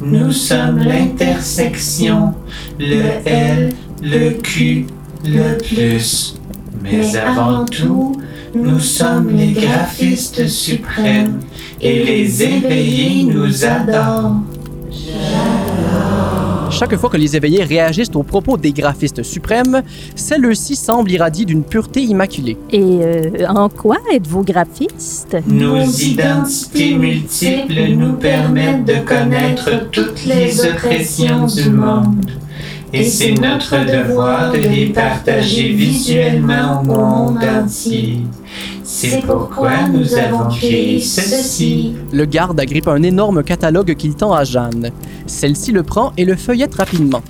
nous 0.00 0.32
sommes 0.32 0.78
l'intersection, 0.78 2.32
le 2.78 3.02
L, 3.26 3.74
le 4.02 4.30
Q, 4.30 4.86
le 5.24 5.58
plus. 5.58 6.34
Mais 6.82 7.16
avant 7.16 7.64
tout, 7.64 8.20
nous 8.54 8.80
sommes 8.80 9.30
les 9.36 9.52
graphistes 9.52 10.46
suprêmes 10.46 11.40
et 11.80 12.04
les 12.04 12.42
éveillés 12.42 13.24
nous 13.24 13.64
adorent. 13.64 14.36
Chaque 16.70 16.96
fois 16.96 17.10
que 17.10 17.18
les 17.18 17.36
éveillés 17.36 17.64
réagissent 17.64 18.10
aux 18.14 18.22
propos 18.22 18.56
des 18.56 18.72
graphistes 18.72 19.22
suprêmes, 19.22 19.82
celle-ci 20.16 20.74
semble 20.74 21.10
irradier 21.10 21.44
d'une 21.44 21.62
pureté 21.62 22.02
immaculée. 22.02 22.56
Et 22.70 22.80
euh, 22.80 23.46
en 23.48 23.68
quoi 23.68 23.98
êtes-vous 24.12 24.42
graphiste? 24.42 25.36
Nos 25.46 25.84
identités 25.84 26.94
multiples 26.94 27.88
nous 27.90 28.14
permettent 28.14 28.86
de 28.86 28.98
connaître 29.06 29.90
toutes 29.90 30.24
les 30.24 30.64
oppressions 30.64 31.46
du 31.46 31.70
monde. 31.70 32.30
Et 32.94 33.04
c'est 33.04 33.32
notre 33.32 33.86
devoir 33.86 34.52
de 34.52 34.58
les 34.58 34.86
partager 34.86 35.68
visuellement 35.72 36.80
au 36.80 36.84
monde 36.84 37.38
entier. 37.42 38.20
C'est 38.84 39.22
pourquoi 39.22 39.88
nous 39.88 40.14
avons 40.14 40.48
créé 40.50 41.00
ceci. 41.00 41.94
Le 42.12 42.26
garde 42.26 42.60
agrippe 42.60 42.88
un 42.88 43.02
énorme 43.02 43.42
catalogue 43.42 43.94
qu'il 43.94 44.14
tend 44.14 44.34
à 44.34 44.44
Jeanne. 44.44 44.90
Celle-ci 45.26 45.72
le 45.72 45.82
prend 45.82 46.12
et 46.18 46.26
le 46.26 46.36
feuillette 46.36 46.74
rapidement. 46.74 47.22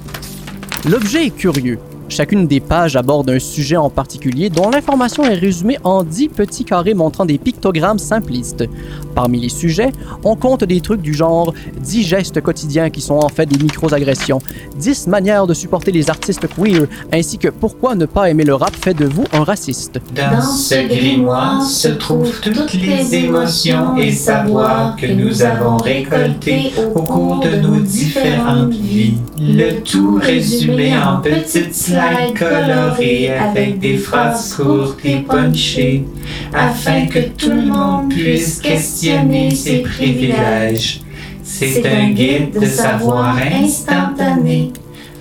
L'objet 0.91 1.27
est 1.27 1.31
curieux. 1.31 1.79
Chacune 2.13 2.47
des 2.47 2.61
pages 2.61 2.95
aborde 2.95 3.31
un 3.31 3.39
sujet 3.39 3.79
en 3.79 3.89
particulier 3.89 4.51
dont 4.51 4.69
l'information 4.69 5.25
est 5.25 5.33
résumée 5.33 5.79
en 5.83 6.05
10 6.05 6.29
petits 6.29 6.67
carrés 6.67 6.93
montrant 6.93 7.25
des 7.25 7.39
pictogrammes 7.39 7.99
simplistes. 7.99 8.69
Parmi 9.15 9.41
les 9.41 9.49
sujets, 9.49 9.93
on 10.23 10.37
compte 10.37 10.63
des 10.65 10.83
trucs 10.83 11.01
du 11.01 11.15
genre 11.15 11.55
10 11.81 12.03
gestes 12.03 12.43
quotidiens 12.43 12.91
qui 12.91 13.01
sont 13.01 13.15
en 13.15 13.31
fait 13.31 13.47
des 13.47 13.57
micro-agressions, 13.57 14.41
10 14.77 15.07
manières 15.07 15.47
de 15.47 15.55
supporter 15.55 15.91
les 15.91 16.11
artistes 16.11 16.47
queer, 16.55 16.87
ainsi 17.11 17.39
que 17.39 17.49
pourquoi 17.49 17.95
ne 17.95 18.05
pas 18.05 18.29
aimer 18.29 18.45
le 18.45 18.57
rap 18.57 18.77
fait 18.77 18.93
de 18.93 19.07
vous 19.07 19.25
un 19.33 19.45
raciste. 19.45 19.99
Dans 20.15 20.43
ce 20.43 20.87
grimoire 20.87 21.63
se 21.63 21.89
trouvent 21.89 22.41
toutes 22.43 22.75
les 22.75 23.15
émotions 23.15 23.97
et 23.97 24.13
savoirs 24.13 24.97
que 24.97 25.07
nous 25.07 25.41
avons 25.43 25.79
récoltés 25.79 26.73
au 26.95 27.03
cours 27.03 27.41
de 27.41 27.57
nos 27.57 27.81
différentes 27.81 28.75
vies. 28.75 29.15
Le 29.39 29.81
tout 29.81 30.21
résumé 30.21 30.95
en 30.95 31.23
petites 31.23 31.75
slides 31.75 32.02
colorées 32.39 33.31
avec 33.31 33.79
des 33.79 33.97
phrases 33.97 34.55
courtes 34.55 35.01
et 35.05 35.19
punchées, 35.19 36.05
afin 36.53 37.07
que 37.07 37.21
tout 37.21 37.51
le 37.51 37.67
monde 37.67 38.11
puisse 38.11 38.61
questionner 38.61 39.51
ses 39.51 39.81
privilèges. 39.81 41.01
C'est 41.43 41.85
un 41.87 42.11
guide 42.11 42.59
de 42.59 42.67
savoir 42.67 43.37
instantané. 43.37 44.73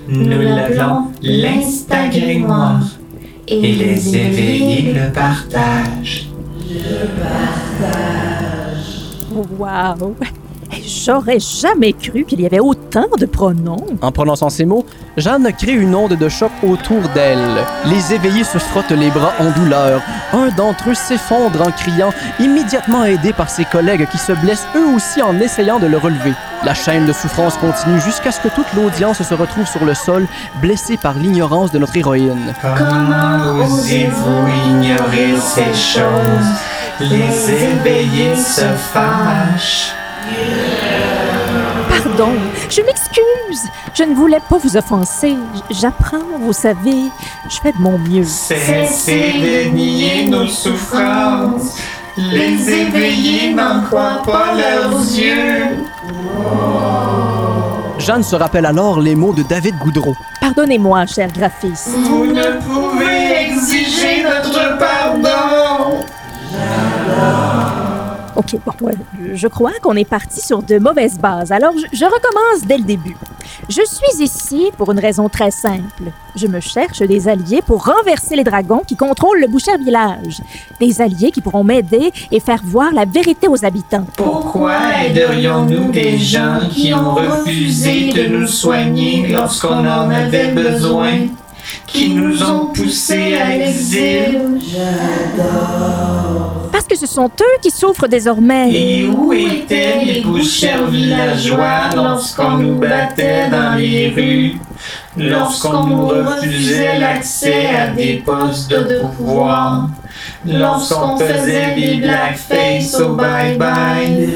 Nous 0.07 0.41
l'appelons 0.41 1.07
l'instagrimoire. 1.21 2.83
Et 3.47 3.73
les 3.73 4.15
éveillés 4.15 4.93
le 4.93 5.11
partagent. 5.11 6.27
Wow! 9.59 10.15
J'aurais 10.85 11.39
jamais 11.39 11.93
cru 11.93 12.23
qu'il 12.23 12.41
y 12.41 12.45
avait 12.45 12.59
autant 12.59 12.80
de 12.91 13.25
pronoms. 13.25 13.85
En 14.01 14.11
prononçant 14.11 14.49
ces 14.49 14.65
mots, 14.65 14.85
Jeanne 15.15 15.47
crée 15.57 15.73
une 15.73 15.95
onde 15.95 16.13
de 16.13 16.29
choc 16.29 16.51
autour 16.61 17.01
d'elle. 17.13 17.39
Les 17.85 18.13
éveillés 18.13 18.43
se 18.43 18.57
frottent 18.57 18.91
les 18.91 19.09
bras 19.09 19.31
en 19.39 19.49
douleur. 19.51 20.01
Un 20.33 20.49
d'entre 20.49 20.89
eux 20.89 20.93
s'effondre 20.93 21.61
en 21.61 21.71
criant, 21.71 22.11
immédiatement 22.39 23.05
aidé 23.05 23.31
par 23.31 23.49
ses 23.49 23.63
collègues 23.65 24.07
qui 24.09 24.17
se 24.17 24.33
blessent 24.33 24.67
eux 24.75 24.93
aussi 24.95 25.21
en 25.21 25.39
essayant 25.39 25.79
de 25.79 25.87
le 25.87 25.97
relever. 25.97 26.33
La 26.65 26.73
chaîne 26.73 27.05
de 27.05 27.13
souffrance 27.13 27.55
continue 27.57 28.01
jusqu'à 28.01 28.31
ce 28.31 28.41
que 28.41 28.49
toute 28.49 28.71
l'audience 28.75 29.23
se 29.23 29.33
retrouve 29.33 29.67
sur 29.67 29.85
le 29.85 29.93
sol, 29.93 30.27
blessée 30.61 30.97
par 30.97 31.13
l'ignorance 31.13 31.71
de 31.71 31.79
notre 31.79 31.95
héroïne. 31.95 32.53
Comment 32.61 33.63
osez-vous 33.63 34.47
ignorer 34.69 35.35
ces 35.39 35.73
choses? 35.73 36.51
Les 36.99 37.53
éveillés 37.53 38.35
se 38.35 38.65
fâchent. 38.93 39.93
Pardon, 42.11 42.31
je 42.69 42.81
m'excuse. 42.81 43.69
Je 43.93 44.03
ne 44.03 44.13
voulais 44.13 44.39
pas 44.49 44.57
vous 44.57 44.75
offenser. 44.75 45.35
J'apprends, 45.69 46.17
vous 46.39 46.51
savez. 46.51 47.09
Je 47.49 47.57
fais 47.61 47.71
de 47.71 47.77
mon 47.77 47.97
mieux. 47.97 48.25
Cessez 48.25 49.33
de 49.33 49.69
nier 49.69 50.25
nos 50.27 50.47
souffrances. 50.47 51.77
Les 52.17 52.69
éveillés 52.69 53.53
n'en 53.53 53.81
croient 53.83 54.21
pas 54.25 54.53
leurs 54.55 54.99
yeux. 54.99 55.77
Jeanne 57.97 58.23
se 58.23 58.35
rappelle 58.35 58.65
alors 58.65 58.99
les 58.99 59.15
mots 59.15 59.33
de 59.33 59.43
David 59.43 59.77
Goudreau. 59.77 60.15
Pardonnez-moi, 60.41 61.05
cher 61.05 61.29
graphiste. 61.31 61.89
Vous 61.89 62.25
ne 62.25 62.59
pouvez 62.61 63.51
exiger 63.51 64.23
notre 64.23 64.77
pardon. 64.77 65.60
OK, 68.35 68.55
bon, 68.65 68.89
je 69.33 69.47
crois 69.47 69.73
qu'on 69.81 69.95
est 69.95 70.07
parti 70.07 70.41
sur 70.41 70.63
de 70.63 70.77
mauvaises 70.79 71.17
bases. 71.17 71.51
Alors, 71.51 71.73
je, 71.77 71.85
je 71.97 72.05
recommence 72.05 72.65
dès 72.65 72.77
le 72.77 72.83
début. 72.83 73.15
Je 73.67 73.81
suis 73.85 74.23
ici 74.23 74.71
pour 74.77 74.91
une 74.91 74.99
raison 74.99 75.29
très 75.29 75.51
simple. 75.51 76.11
Je 76.35 76.47
me 76.47 76.59
cherche 76.59 76.99
des 76.99 77.27
alliés 77.27 77.61
pour 77.65 77.85
renverser 77.85 78.35
les 78.35 78.43
dragons 78.43 78.81
qui 78.87 78.95
contrôlent 78.95 79.39
le 79.39 79.47
Boucher 79.47 79.77
Village. 79.77 80.41
Des 80.79 81.01
alliés 81.01 81.31
qui 81.31 81.41
pourront 81.41 81.63
m'aider 81.63 82.11
et 82.31 82.39
faire 82.39 82.61
voir 82.63 82.91
la 82.93 83.05
vérité 83.05 83.47
aux 83.47 83.65
habitants. 83.65 84.05
Pourquoi 84.15 84.77
aiderions-nous 85.05 85.91
des 85.91 86.17
gens 86.17 86.59
qui 86.71 86.93
ont 86.93 87.15
refusé 87.15 88.09
de 88.11 88.27
nous 88.27 88.47
soigner 88.47 89.27
lorsqu'on 89.27 89.85
en 89.85 90.09
avait 90.09 90.51
besoin? 90.51 91.27
Qui 91.93 92.09
nous 92.09 92.41
ont 92.43 92.67
poussés 92.67 93.35
à 93.35 93.57
l'exil. 93.57 94.39
Parce 96.71 96.85
que 96.85 96.97
ce 96.97 97.05
sont 97.05 97.25
eux 97.27 97.57
qui 97.61 97.71
souffrent 97.71 98.07
désormais. 98.07 98.71
Et 98.71 99.07
où 99.07 99.33
étaient 99.33 99.99
les 100.03 100.21
bouchers 100.21 100.85
villageois 100.89 101.89
lorsqu'on 101.95 102.57
nous 102.57 102.75
battait 102.75 103.49
dans 103.49 103.75
les 103.75 104.09
rues, 104.09 104.55
lorsqu'on 105.17 105.83
nous 105.85 106.07
refusait 106.07 106.99
l'accès 106.99 107.67
à 107.67 107.87
des 107.87 108.23
postes 108.25 108.71
de 108.71 109.01
pouvoir, 109.17 109.89
lorsqu'on 110.45 111.17
faisait 111.17 111.75
des 111.75 111.95
blackface 111.97 112.99
au 112.99 113.15
bye-bye? 113.15 114.29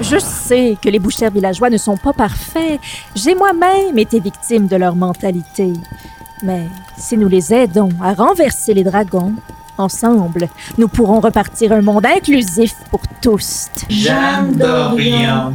Je 0.00 0.18
sais 0.18 0.76
que 0.80 0.88
les 0.88 0.98
bouchers 0.98 1.30
villageois 1.30 1.70
ne 1.70 1.76
sont 1.76 1.96
pas 1.96 2.12
parfaits. 2.12 2.80
J'ai 3.14 3.34
moi-même 3.34 3.98
été 3.98 4.20
victime 4.20 4.66
de 4.66 4.76
leur 4.76 4.94
mentalité. 4.94 5.72
Mais 6.42 6.66
si 6.96 7.16
nous 7.16 7.28
les 7.28 7.52
aidons 7.52 7.88
à 8.00 8.14
renverser 8.14 8.74
les 8.74 8.84
dragons, 8.84 9.34
ensemble, 9.76 10.48
nous 10.76 10.88
pourrons 10.88 11.20
repartir 11.20 11.72
un 11.72 11.82
monde 11.82 12.06
inclusif 12.06 12.74
pour 12.90 13.00
tous. 13.20 13.68
Jeanne 13.88 14.52
d'Orion, 14.52 15.52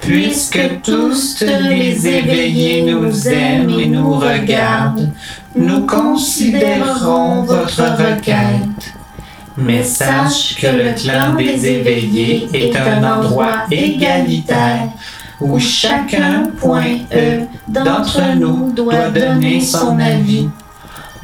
puisque 0.00 0.82
tous 0.82 1.40
les 1.40 2.06
éveillés 2.06 2.92
nous 2.92 3.28
aiment 3.28 3.70
et 3.70 3.86
nous 3.86 4.14
regardent, 4.14 5.10
nous 5.56 5.86
considérerons 5.86 7.42
votre 7.42 7.82
requête. 7.82 8.94
Mais 9.56 9.84
sache 9.84 10.56
que 10.60 10.66
le 10.66 10.94
clan 10.94 11.34
des 11.34 11.66
éveillés 11.66 12.48
est 12.52 12.76
un 12.76 13.04
endroit 13.04 13.64
égalitaire 13.70 14.88
où 15.40 15.58
chacun, 15.58 16.50
point 16.58 16.98
E, 17.12 17.42
d'entre 17.68 18.34
nous 18.36 18.72
doit 18.72 19.10
donner 19.10 19.60
son 19.60 19.98
avis. 19.98 20.48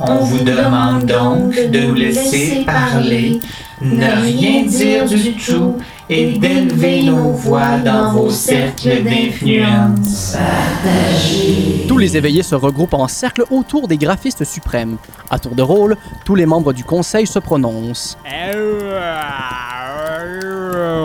On 0.02 0.25
vous 0.25 0.45
demande 0.45 1.04
donc 1.04 1.54
de 1.54 1.78
nous 1.78 1.95
laisser 1.95 2.64
parler, 2.64 3.40
ne 3.80 4.23
rien 4.23 4.64
dire 4.64 5.07
du 5.07 5.35
tout 5.35 5.76
et 6.09 6.38
d'élever 6.38 7.02
nos 7.02 7.33
voix 7.33 7.78
dans 7.85 8.12
vos 8.12 8.30
cercles 8.30 9.02
d'influence. 9.04 10.37
Tous 11.87 11.99
les 11.99 12.16
éveillés 12.16 12.42
se 12.42 12.54
regroupent 12.54 12.95
en 12.95 13.09
cercle 13.09 13.45
autour 13.50 13.88
des 13.88 13.99
graphistes 13.99 14.45
suprêmes. 14.45 14.97
À 15.30 15.38
tour 15.38 15.54
de 15.54 15.62
rôle, 15.62 15.97
tous 16.25 16.35
les 16.35 16.47
membres 16.47 16.73
du 16.73 16.85
conseil 16.85 17.26
se 17.26 17.38
prononcent. 17.38 18.16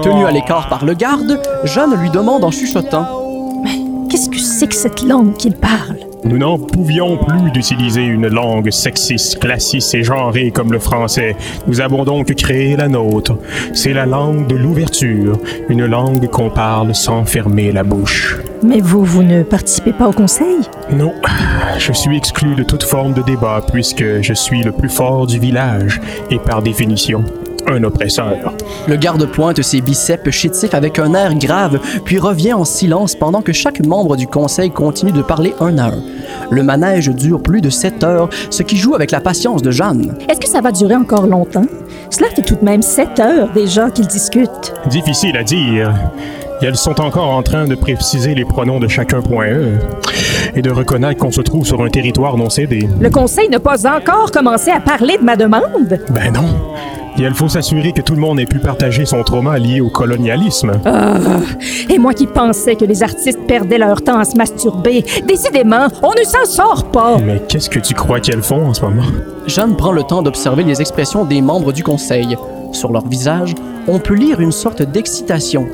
Tenu 0.04 0.26
à 0.26 0.32
l'écart 0.32 0.70
par 0.70 0.86
le 0.86 0.94
garde, 0.94 1.42
Jeanne 1.66 1.96
lui 2.00 2.10
demande 2.10 2.44
en 2.44 2.52
chuchotant 2.52 3.06
Qu'est-ce 4.10 4.30
que 4.30 4.40
c'est 4.40 4.68
que 4.68 4.76
cette 4.76 5.02
langue 5.02 5.36
qu'il 5.36 5.56
parle? 5.56 5.98
Nous 6.26 6.40
n'en 6.40 6.58
pouvions 6.58 7.18
plus 7.18 7.52
d'utiliser 7.52 8.02
une 8.02 8.28
langue 8.28 8.72
sexiste, 8.72 9.38
classiste 9.40 9.94
et 9.94 10.04
genrée 10.04 10.50
comme 10.50 10.72
le 10.72 10.80
français. 10.80 11.36
Nous 11.68 11.82
avons 11.82 12.04
donc 12.04 12.34
créé 12.34 12.76
la 12.76 12.88
nôtre. 12.88 13.38
C'est 13.76 13.94
la 13.94 14.08
langue 14.08 14.48
de 14.48 14.56
l'ouverture, 14.56 15.38
une 15.70 15.86
langue 15.86 16.28
qu'on 16.28 16.50
parle 16.50 16.96
sans 16.96 17.26
fermer 17.26 17.72
la 17.72 17.84
bouche. 17.84 18.38
Mais 18.64 18.80
vous, 18.80 19.04
vous 19.04 19.22
ne 19.22 19.44
participez 19.44 19.94
pas 19.94 20.08
au 20.08 20.14
conseil? 20.14 20.58
Non, 20.92 21.14
je 21.78 21.94
suis 21.94 22.18
exclu 22.18 22.56
de 22.56 22.64
toute 22.64 22.84
forme 22.84 23.14
de 23.14 23.22
débat 23.22 23.62
puisque 23.72 24.22
je 24.22 24.34
suis 24.34 24.64
le 24.64 24.72
plus 24.72 24.90
fort 24.90 25.28
du 25.28 25.38
village 25.38 26.02
et 26.32 26.40
par 26.40 26.64
définition, 26.64 27.24
un 27.68 27.84
oppresseur. 27.84 28.54
Le 28.88 28.96
garde 28.96 29.26
pointe 29.26 29.62
ses 29.62 29.82
biceps 29.82 30.30
chétifs 30.30 30.74
avec 30.74 31.00
un 31.00 31.14
air 31.14 31.36
grave, 31.36 31.80
puis 32.04 32.20
revient 32.20 32.54
en 32.54 32.66
silence 32.66 33.16
pendant 33.16 33.42
que 33.42 33.54
chaque 33.54 33.86
membre 33.86 34.16
du 34.16 34.28
conseil 34.28 34.72
continue 34.72 35.12
de 35.12 35.22
parler 35.22 35.54
un 35.60 35.78
à 35.78 35.88
un. 35.88 36.04
Le 36.50 36.64
manège 36.64 37.10
dure 37.10 37.42
plus 37.42 37.62
de 37.62 37.70
sept 37.70 38.04
heures, 38.04 38.30
ce 38.50 38.64
qui 38.64 38.78
joue 38.78 38.96
avec 38.96 39.12
la 39.12 39.20
patience 39.20 39.62
de 39.62 39.72
Jeanne. 39.72 40.16
Est-ce 40.30 40.40
que 40.40 40.50
ça 40.50 40.62
va 40.62 40.72
durer 40.72 40.96
encore 40.96 41.28
longtemps? 41.28 41.66
Cela 42.10 42.30
fait 42.30 42.44
tout 42.44 42.56
de 42.56 42.66
même 42.66 42.82
sept 42.82 43.20
heures 43.20 43.50
déjà 43.54 43.90
qu'ils 43.90 44.08
discutent. 44.08 44.74
Difficile 44.90 45.38
à 45.38 45.44
dire. 45.44 45.94
Et 46.62 46.66
elles 46.66 46.78
sont 46.78 47.02
encore 47.02 47.30
en 47.30 47.44
train 47.44 47.66
de 47.66 47.76
préciser 47.76 48.34
les 48.34 48.46
pronoms 48.46 48.80
de 48.80 48.88
chacun 48.88 49.22
point 49.22 49.48
E 49.48 49.74
et 50.56 50.62
de 50.62 50.72
reconnaître 50.72 51.20
qu'on 51.20 51.32
se 51.32 51.42
trouve 51.42 51.66
sur 51.66 51.84
un 51.84 51.90
territoire 51.90 52.38
non 52.38 52.50
cédé. 52.50 52.88
Le 53.02 53.10
conseil 53.10 53.50
n'a 53.50 53.60
pas 53.60 53.86
encore 53.86 54.32
commencé 54.32 54.72
à 54.72 54.80
parler 54.80 55.18
de 55.18 55.24
ma 55.24 55.36
demande. 55.36 56.00
Ben 56.12 56.32
non. 56.32 56.46
Et 57.18 57.22
il 57.22 57.34
faut 57.34 57.48
s'assurer 57.48 57.94
que 57.94 58.02
tout 58.02 58.14
le 58.14 58.20
monde 58.20 58.40
ait 58.40 58.46
pu 58.46 58.60
partager 58.60 59.06
son 59.06 59.24
trauma 59.24 59.58
lié 59.58 59.80
au 59.80 59.90
colonialisme. 59.90 60.74
Ah, 60.84 61.18
et 61.90 61.98
moi 61.98 62.14
qui 62.14 62.28
pensais 62.28 62.76
que 62.76 62.84
les 62.86 63.04
artistes 63.04 63.40
perdaient 63.48 63.78
leur 63.78 64.02
temps 64.02 64.20
à 64.20 64.26
se 64.26 64.36
masturber. 64.36 65.04
Décidément, 65.26 65.88
on 66.04 66.12
ne 66.12 66.26
s'en 66.26 66.46
sort 66.46 66.92
pas. 66.92 67.18
Mais 67.24 67.42
qu'est-ce 67.48 67.70
que 67.70 67.80
tu 67.80 67.94
crois 67.94 68.20
qu'elles 68.20 68.44
font 68.44 68.68
en 68.68 68.74
ce 68.74 68.82
moment? 68.82 69.04
Jeanne 69.48 69.76
prend 69.76 69.92
le 69.92 70.04
temps 70.04 70.22
d'observer 70.22 70.64
les 70.64 70.82
expressions 70.82 71.24
des 71.24 71.42
membres 71.42 71.72
du 71.72 71.84
conseil. 71.84 72.36
Sur 72.74 72.92
leur 72.92 73.08
visage, 73.08 73.54
on 73.88 74.00
peut 74.00 74.16
lire 74.16 74.42
une 74.42 74.52
sorte 74.52 74.82
d'excitation. 74.82 75.68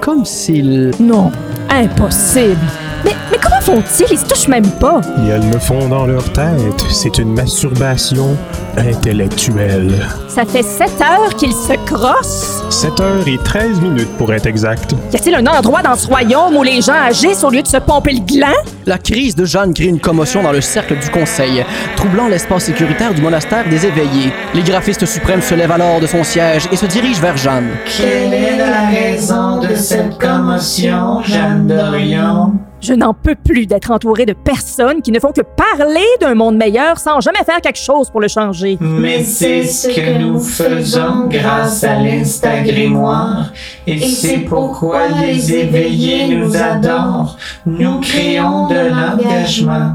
Comme 0.00 0.24
s'ils... 0.24 0.92
Non, 0.98 1.30
impossible. 1.68 2.56
Mais, 3.04 3.12
mais 3.30 3.38
comment 3.42 3.60
font-ils? 3.60 4.06
Ils 4.10 4.18
se 4.18 4.24
touchent 4.24 4.48
même 4.48 4.68
pas. 4.80 5.00
Et 5.24 5.28
elles 5.28 5.50
le 5.50 5.58
font 5.58 5.88
dans 5.88 6.06
leur 6.06 6.24
tête. 6.32 6.84
C'est 6.90 7.18
une 7.18 7.34
masturbation 7.34 8.36
intellectuelle. 8.76 9.92
Ça 10.28 10.44
fait 10.44 10.62
sept 10.62 11.00
heures 11.00 11.34
qu'ils 11.36 11.52
se 11.52 11.74
crossent. 11.86 12.64
7 12.70 13.00
heures 13.00 13.28
et 13.28 13.38
13 13.38 13.80
minutes 13.80 14.10
pour 14.18 14.32
être 14.32 14.46
exact. 14.46 14.94
Y 15.12 15.16
a-t-il 15.16 15.34
un 15.36 15.46
endroit 15.46 15.82
dans 15.82 15.94
ce 15.94 16.06
royaume 16.08 16.56
où 16.56 16.62
les 16.62 16.80
gens 16.82 17.00
agissent 17.06 17.44
au 17.44 17.50
lieu 17.50 17.62
de 17.62 17.68
se 17.68 17.76
pomper 17.76 18.14
le 18.14 18.20
gland? 18.20 18.46
La 18.86 18.98
crise 18.98 19.36
de 19.36 19.44
Jeanne 19.44 19.72
crée 19.72 19.84
une 19.84 20.00
commotion 20.00 20.42
dans 20.42 20.50
le 20.52 20.60
cercle 20.60 20.98
du 20.98 21.08
conseil, 21.10 21.64
troublant 21.96 22.26
l'espace 22.26 22.64
sécuritaire 22.64 23.14
du 23.14 23.22
monastère 23.22 23.68
des 23.68 23.86
éveillés. 23.86 24.32
Les 24.54 24.62
graphistes 24.62 25.06
suprêmes 25.06 25.42
se 25.42 25.54
lèvent 25.54 25.70
alors 25.72 26.00
de 26.00 26.06
son 26.06 26.24
siège 26.24 26.68
et 26.72 26.76
se 26.76 26.86
dirigent 26.86 27.20
vers 27.20 27.36
Jeanne. 27.36 27.68
Quelle 27.96 28.34
est 28.34 28.56
la 28.56 28.88
raison 28.88 29.60
de 29.60 29.74
cette 29.76 30.18
commotion, 30.18 31.22
Jeanne 31.22 31.68
d'Orion? 31.68 32.54
Je 32.84 32.92
n'en 32.92 33.14
peux 33.14 33.34
plus 33.34 33.64
d'être 33.64 33.90
entouré 33.90 34.26
de 34.26 34.34
personnes 34.34 35.00
qui 35.00 35.10
ne 35.10 35.18
font 35.18 35.32
que 35.32 35.40
parler 35.40 36.04
d'un 36.20 36.34
monde 36.34 36.58
meilleur 36.58 36.98
sans 36.98 37.18
jamais 37.18 37.42
faire 37.42 37.62
quelque 37.62 37.78
chose 37.78 38.10
pour 38.10 38.20
le 38.20 38.28
changer. 38.28 38.76
Mais 38.78 39.24
c'est 39.24 39.64
ce 39.64 39.88
que 39.88 40.18
nous 40.18 40.38
faisons 40.38 41.26
grâce 41.26 41.82
à 41.82 41.94
l'Instagrimoire. 41.94 43.54
Et 43.86 43.98
c'est 44.00 44.40
pourquoi 44.40 45.08
les 45.08 45.54
éveillés 45.54 46.36
nous 46.36 46.54
adorent. 46.54 47.38
Nous 47.64 48.00
créons 48.00 48.68
de 48.68 48.90
l'engagement. 48.90 49.92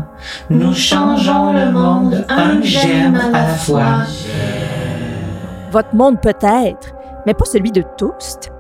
Nous 0.49 0.73
changeons 0.73 1.54
le 1.54 1.71
monde 1.71 2.25
un 2.28 2.60
j'aime 2.63 3.21
à 3.32 3.41
la 3.41 3.47
fois. 3.49 3.97
Votre 5.71 5.93
monde 5.93 6.19
peut-être, 6.19 6.95
mais 7.28 7.36
pas 7.36 7.45
celui 7.45 7.71
de 7.71 7.84
Toast. 7.99 8.52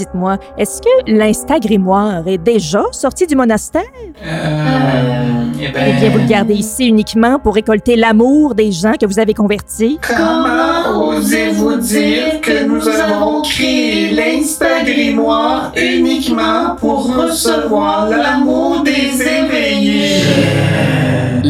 Dites-moi, 0.00 0.38
est-ce 0.56 0.80
que 0.80 1.12
l'Instagrimoire 1.12 2.26
est 2.26 2.38
déjà 2.38 2.84
sorti 2.90 3.26
du 3.26 3.36
monastère? 3.36 3.82
Euh, 4.24 5.44
eh 5.60 5.68
ben, 5.68 5.84
Eh 5.88 6.00
bien, 6.00 6.08
vous 6.08 6.18
le 6.20 6.24
gardez 6.26 6.54
ici 6.54 6.86
uniquement 6.86 7.38
pour 7.38 7.54
récolter 7.54 7.96
l'amour 7.96 8.54
des 8.54 8.72
gens 8.72 8.94
que 8.98 9.04
vous 9.04 9.18
avez 9.18 9.34
convertis. 9.34 10.00
Comment 10.00 11.08
osez-vous 11.08 11.76
dire 11.76 12.40
que 12.40 12.64
nous 12.64 12.88
avons 12.88 13.42
créé 13.42 14.10
l'Instagrimoire 14.12 15.70
uniquement 15.76 16.76
pour 16.78 17.14
recevoir 17.14 18.08
l'amour 18.08 18.82
des 18.82 19.20
éveillés? 19.20 20.22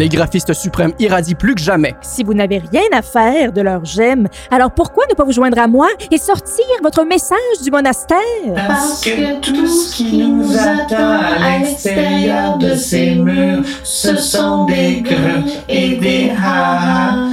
Les 0.00 0.08
graphistes 0.08 0.54
suprêmes 0.54 0.94
irradient 0.98 1.34
plus 1.34 1.54
que 1.54 1.60
jamais. 1.60 1.94
Si 2.00 2.24
vous 2.24 2.32
n'avez 2.32 2.56
rien 2.56 2.88
à 2.90 3.02
faire 3.02 3.52
de 3.52 3.60
leur 3.60 3.84
gemme, 3.84 4.28
alors 4.50 4.70
pourquoi 4.70 5.04
ne 5.10 5.14
pas 5.14 5.24
vous 5.24 5.32
joindre 5.32 5.58
à 5.58 5.66
moi 5.66 5.88
et 6.10 6.16
sortir 6.16 6.64
votre 6.82 7.04
message 7.04 7.60
du 7.62 7.70
monastère? 7.70 8.16
Parce 8.66 9.02
que 9.02 9.40
tout 9.40 9.66
ce 9.66 9.94
qui 9.94 10.26
nous 10.26 10.56
attend 10.56 11.20
à 11.20 11.58
l'extérieur 11.58 12.56
de 12.56 12.74
ces 12.76 13.16
murs, 13.16 13.62
ce 13.84 14.16
sont 14.16 14.64
des 14.64 15.02
greux 15.02 15.44
et 15.68 15.96
des 15.96 16.32
ha 16.42 17.28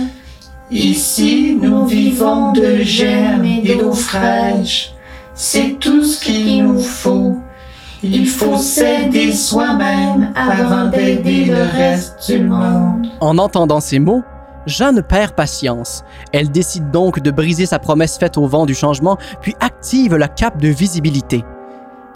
Ici, 0.69 1.57
nous 1.61 1.85
vivons 1.85 2.51
de 2.51 2.79
germes 2.79 3.45
et 3.45 3.75
d'eau 3.75 3.93
fraîche. 3.93 4.91
C'est 5.33 5.79
tout 5.79 6.03
ce 6.03 6.21
qu'il 6.21 6.65
nous 6.65 6.81
faut. 6.81 7.37
Il 8.03 8.27
faut 8.27 8.57
s'aider 8.57 9.31
soi-même 9.31 10.31
avant 10.35 10.89
d'aider 10.89 11.45
le 11.45 11.63
reste 11.63 12.29
du 12.29 12.43
monde. 12.43 13.07
En 13.19 13.37
entendant 13.39 13.79
ces 13.79 13.97
mots, 13.97 14.23
Jeanne 14.67 15.01
perd 15.01 15.33
patience. 15.33 16.03
Elle 16.31 16.51
décide 16.51 16.91
donc 16.91 17.19
de 17.19 17.31
briser 17.31 17.65
sa 17.65 17.79
promesse 17.79 18.17
faite 18.17 18.37
au 18.37 18.47
vent 18.47 18.65
du 18.65 18.75
changement, 18.75 19.17
puis 19.41 19.55
active 19.61 20.15
la 20.15 20.27
cape 20.27 20.61
de 20.61 20.67
visibilité. 20.67 21.43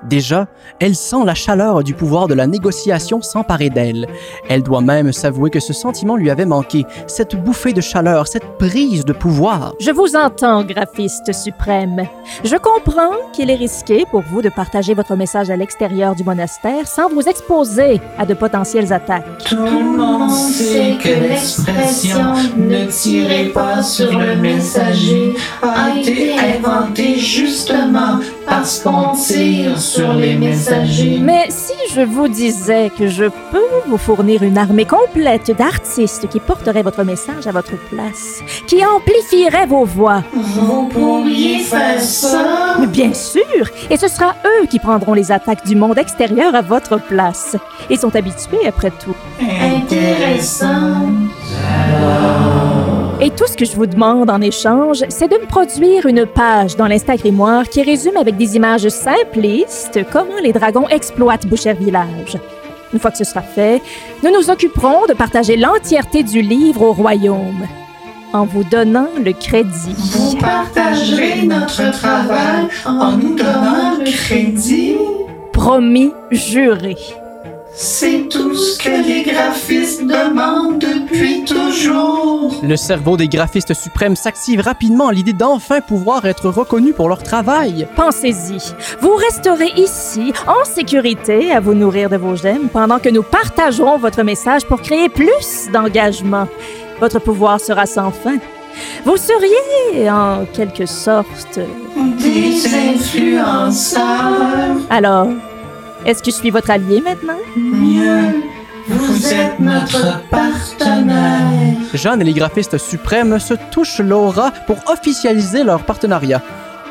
Déjà, 0.04 0.48
elle 0.80 0.96
sent 0.96 1.24
la 1.26 1.36
chaleur 1.36 1.84
du 1.84 1.94
pouvoir 1.94 2.28
de 2.28 2.34
la 2.34 2.48
négociation 2.48 3.22
s'emparer 3.22 3.70
d'elle. 3.70 4.08
Elle 4.50 4.64
doit 4.64 4.82
même 4.82 5.12
s'avouer 5.12 5.50
que 5.50 5.60
ce 5.60 5.74
sentiment 5.74 6.16
lui 6.16 6.30
avait 6.30 6.46
manqué, 6.46 6.86
cette 7.08 7.36
bouffée 7.36 7.74
de 7.74 7.82
chaleur, 7.82 8.28
cette 8.28 8.58
prise 8.58 9.06
de 9.06 9.14
pouvoir. 9.14 9.74
Je 9.80 9.92
vous 9.92 10.16
entends, 10.16 10.64
graphiste 10.64 11.32
suprême. 11.34 12.08
Je 12.44 12.56
comprends 12.56 13.12
qu'il 13.34 13.50
est 13.50 13.56
risqué 13.56 14.06
pour 14.10 14.22
vous 14.22 14.42
de 14.42 14.50
partager 14.50 14.94
votre 14.94 15.16
message 15.16 15.50
à 15.50 15.56
l'extérieur 15.56 16.16
du 16.16 16.24
monastère 16.24 16.88
sans 16.88 17.10
vous 17.10 17.22
exposer 17.22 18.02
à 18.18 18.26
de 18.26 18.34
potentielles 18.34 18.92
attaques. 18.92 19.26
Tout 19.46 19.56
le 19.56 19.98
monde 19.98 20.32
sait 20.32 20.98
que 21.02 21.10
l'expression 21.10 22.34
ne 22.58 22.86
tirez 22.86 23.46
pas 23.50 23.84
sur 23.84 24.18
le 24.18 24.36
messager 24.36 25.36
a 25.62 25.96
été 25.98 26.34
inventée 26.40 27.18
justement 27.18 28.20
parce 28.52 28.82
qu'on 28.82 29.16
tire 29.16 29.80
sur 29.80 30.14
les 30.14 30.36
messagers. 30.36 31.20
Mais 31.22 31.46
si 31.48 31.74
je 31.96 32.02
vous 32.02 32.28
disais 32.28 32.92
que 32.98 33.08
je 33.08 33.24
peux 33.50 33.72
vous 33.88 33.98
fournir 33.98 34.44
une 34.44 34.58
armée 34.58 34.84
complète 34.84 35.56
d'artistes 35.58 36.28
qui 36.28 36.42
porteraient 36.42 36.84
votre 36.84 37.06
message 37.06 37.48
à 37.48 37.52
votre 37.52 37.78
place, 37.90 38.42
qui 38.68 38.86
amplifieraient 38.86 39.68
vos 39.68 39.86
voix, 39.86 40.22
Vous 40.34 40.88
pourriez 40.88 41.60
faire 41.60 42.02
ça? 42.02 42.76
Mais 42.82 42.88
bien 42.88 43.14
sûr, 43.14 43.70
et 43.90 43.96
ce 43.96 44.10
sera 44.10 44.36
eux 44.46 44.66
qui 44.68 44.80
prendront 44.80 45.14
les 45.14 45.32
attaques 45.32 45.66
du 45.66 45.78
monde 45.78 45.98
extérieur 45.98 46.54
à 46.54 46.62
votre 46.62 47.00
place. 47.00 47.56
Ils 47.90 48.00
sont 48.00 48.14
habitués 48.14 48.68
après 48.68 48.92
tout. 48.92 49.16
Intéressant. 49.40 51.08
Et 53.24 53.30
tout 53.30 53.46
ce 53.46 53.56
que 53.56 53.66
je 53.66 53.76
vous 53.76 53.86
demande 53.86 54.32
en 54.32 54.42
échange, 54.42 55.04
c'est 55.10 55.28
de 55.28 55.38
me 55.38 55.46
produire 55.46 56.08
une 56.08 56.26
page 56.26 56.76
dans 56.76 56.88
l'Instagrimoire 56.88 57.70
qui 57.70 57.84
résume 57.84 58.18
avec 58.18 58.36
des 58.36 58.56
images 58.56 58.88
simplistes 58.90 60.00
comment 60.12 60.40
les 60.42 60.52
dragons 60.52 60.90
exploitent 60.90 61.46
Boucher 61.46 61.74
Village. 61.74 62.40
Une 62.92 62.98
fois 62.98 63.12
que 63.12 63.20
ce 63.20 63.24
sera 63.24 63.44
fait, 63.44 63.80
nous 64.24 64.32
nous 64.32 64.50
occuperons 64.50 65.06
de 65.08 65.14
partager 65.14 65.56
l'entièreté 65.56 66.24
du 66.24 66.42
livre 66.42 66.82
au 66.82 66.94
royaume, 66.94 67.68
en 68.34 68.46
vous 68.46 68.64
donnant 68.64 69.10
le 69.24 69.34
crédit. 69.34 69.96
Vous 69.96 70.38
partagerez 70.38 71.44
notre 71.44 71.92
travail 71.92 72.70
en 72.88 73.18
nous 73.18 73.36
donnant 73.36 73.98
le 74.00 74.12
crédit. 74.12 74.96
Promis, 75.54 76.12
juré. 76.32 76.98
C'est 77.74 78.28
tout 78.30 78.54
ce 78.54 78.78
que 78.78 78.90
les 78.90 79.24
graphistes 79.24 80.02
demandent 80.02 80.80
depuis 80.80 81.46
toujours. 81.46 82.54
Le 82.62 82.76
cerveau 82.76 83.16
des 83.16 83.30
graphistes 83.30 83.74
suprêmes 83.74 84.18
s'active 84.18 84.60
rapidement 84.60 85.08
à 85.08 85.14
l'idée 85.14 85.32
d'enfin 85.34 85.80
pouvoir 85.80 86.26
être 86.26 86.50
reconnus 86.50 86.94
pour 86.94 87.08
leur 87.08 87.24
travail. 87.24 87.88
Pensez-y. 87.96 88.58
Vous 89.00 89.16
resterez 89.16 89.72
ici, 89.78 90.34
en 90.48 90.66
sécurité, 90.66 91.52
à 91.52 91.62
vous 91.62 91.74
nourrir 91.74 92.10
de 92.10 92.18
vos 92.18 92.36
gemmes, 92.36 92.68
pendant 92.72 93.00
que 93.00 93.10
nous 93.10 93.24
partagerons 93.24 93.98
votre 93.98 94.24
message 94.24 94.66
pour 94.66 94.82
créer 94.82 95.08
plus 95.08 95.70
d'engagement. 95.72 96.48
Votre 97.00 97.20
pouvoir 97.20 97.62
sera 97.62 97.86
sans 97.86 98.12
fin. 98.12 98.38
Vous 99.06 99.18
seriez, 99.18 100.10
en 100.10 100.46
quelque 100.54 100.86
sorte... 100.86 101.60
Des 102.20 102.66
influenceurs. 102.74 104.02
Alors, 104.90 105.28
est-ce 106.06 106.24
que 106.24 106.32
je 106.32 106.36
suis 106.36 106.50
votre 106.50 106.70
allié 106.70 107.02
maintenant? 107.02 107.38
Mieux, 107.56 108.42
vous 108.88 109.34
êtes 109.34 109.60
notre 109.60 110.22
partenaire. 110.30 111.78
Jeanne 111.94 112.22
et 112.22 112.26
les 112.26 112.34
graphistes 112.34 112.78
suprêmes 112.78 113.40
se 113.40 113.54
touchent 113.72 114.00
l'aura 114.00 114.52
pour 114.66 114.78
officialiser 114.88 115.64
leur 115.64 115.84
partenariat. 115.84 116.42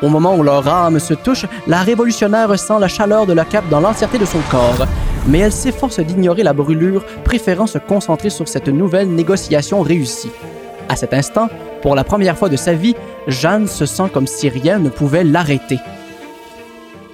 Au 0.01 0.09
moment 0.09 0.35
où 0.35 0.43
leur 0.43 0.67
âme 0.67 0.99
se 0.99 1.13
touche, 1.13 1.45
la 1.67 1.79
révolutionnaire 1.81 2.57
sent 2.57 2.79
la 2.79 2.87
chaleur 2.87 3.25
de 3.25 3.33
la 3.33 3.45
cape 3.45 3.69
dans 3.69 3.79
l'entièreté 3.79 4.17
de 4.17 4.25
son 4.25 4.39
corps. 4.49 4.87
Mais 5.27 5.39
elle 5.39 5.51
s'efforce 5.51 5.99
d'ignorer 5.99 6.41
la 6.41 6.53
brûlure, 6.53 7.05
préférant 7.23 7.67
se 7.67 7.77
concentrer 7.77 8.31
sur 8.31 8.47
cette 8.47 8.67
nouvelle 8.67 9.09
négociation 9.09 9.81
réussie. 9.81 10.31
À 10.89 10.95
cet 10.95 11.13
instant, 11.13 11.49
pour 11.81 11.95
la 11.95 12.03
première 12.03 12.37
fois 12.37 12.49
de 12.49 12.57
sa 12.57 12.73
vie, 12.73 12.95
Jeanne 13.27 13.67
se 13.67 13.85
sent 13.85 14.09
comme 14.11 14.27
si 14.27 14.49
rien 14.49 14.79
ne 14.79 14.89
pouvait 14.89 15.23
l'arrêter. 15.23 15.79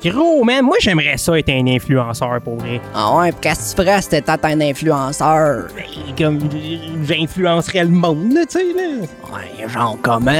Gros, 0.10 0.44
man, 0.44 0.64
moi 0.64 0.78
j'aimerais 0.80 1.18
ça 1.18 1.38
être 1.38 1.50
un 1.50 1.68
influenceur 1.68 2.40
pour 2.42 2.58
vrai. 2.58 2.80
Ah 2.94 3.16
ouais, 3.18 3.32
pis 3.32 3.38
qu'est-ce 3.42 3.76
que 3.76 3.82
tu 3.82 3.88
ferais 3.88 4.02
si 4.02 4.10
t'étais 4.10 4.32
un 4.44 4.62
influenceur? 4.62 5.68
Ben, 5.76 6.16
Comme 6.18 6.40
j'influencerais 7.04 7.84
le 7.84 7.90
monde, 7.90 8.34
là, 8.34 8.42
tu 8.46 8.60
sais, 8.60 8.66
là. 8.74 9.06
Ouais, 9.34 9.68
genre 9.70 9.98
comment? 10.02 10.32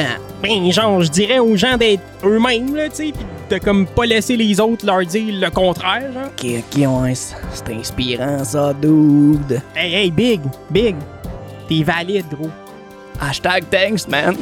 Ben, 0.42 0.72
genre, 0.72 1.02
je 1.02 1.10
dirais 1.10 1.40
aux 1.40 1.56
gens 1.56 1.78
d'être 1.78 2.04
eux-mêmes, 2.24 2.76
là, 2.76 2.90
tu 2.90 2.96
sais, 2.96 3.04
pis 3.12 3.26
de 3.50 3.58
comme 3.60 3.86
pas 3.88 4.06
laisser 4.06 4.36
les 4.36 4.60
autres 4.60 4.86
leur 4.86 5.06
dire 5.06 5.34
le 5.40 5.50
contraire, 5.50 6.12
genre. 6.14 6.26
Ok, 6.26 6.46
ok, 6.46 7.04
ouais, 7.04 7.16
c'est 7.16 7.36
c'est 7.54 7.74
inspirant 7.74 8.44
ça, 8.44 8.74
dude. 8.74 9.62
Hey, 9.76 9.94
hey, 9.96 10.12
Big, 10.12 10.42
Big, 10.70 10.96
t'es 11.68 11.84
valide, 11.84 12.26
gros. 12.32 12.50
Hashtag 13.20 13.64
thanks, 13.72 14.08
man. 14.08 14.36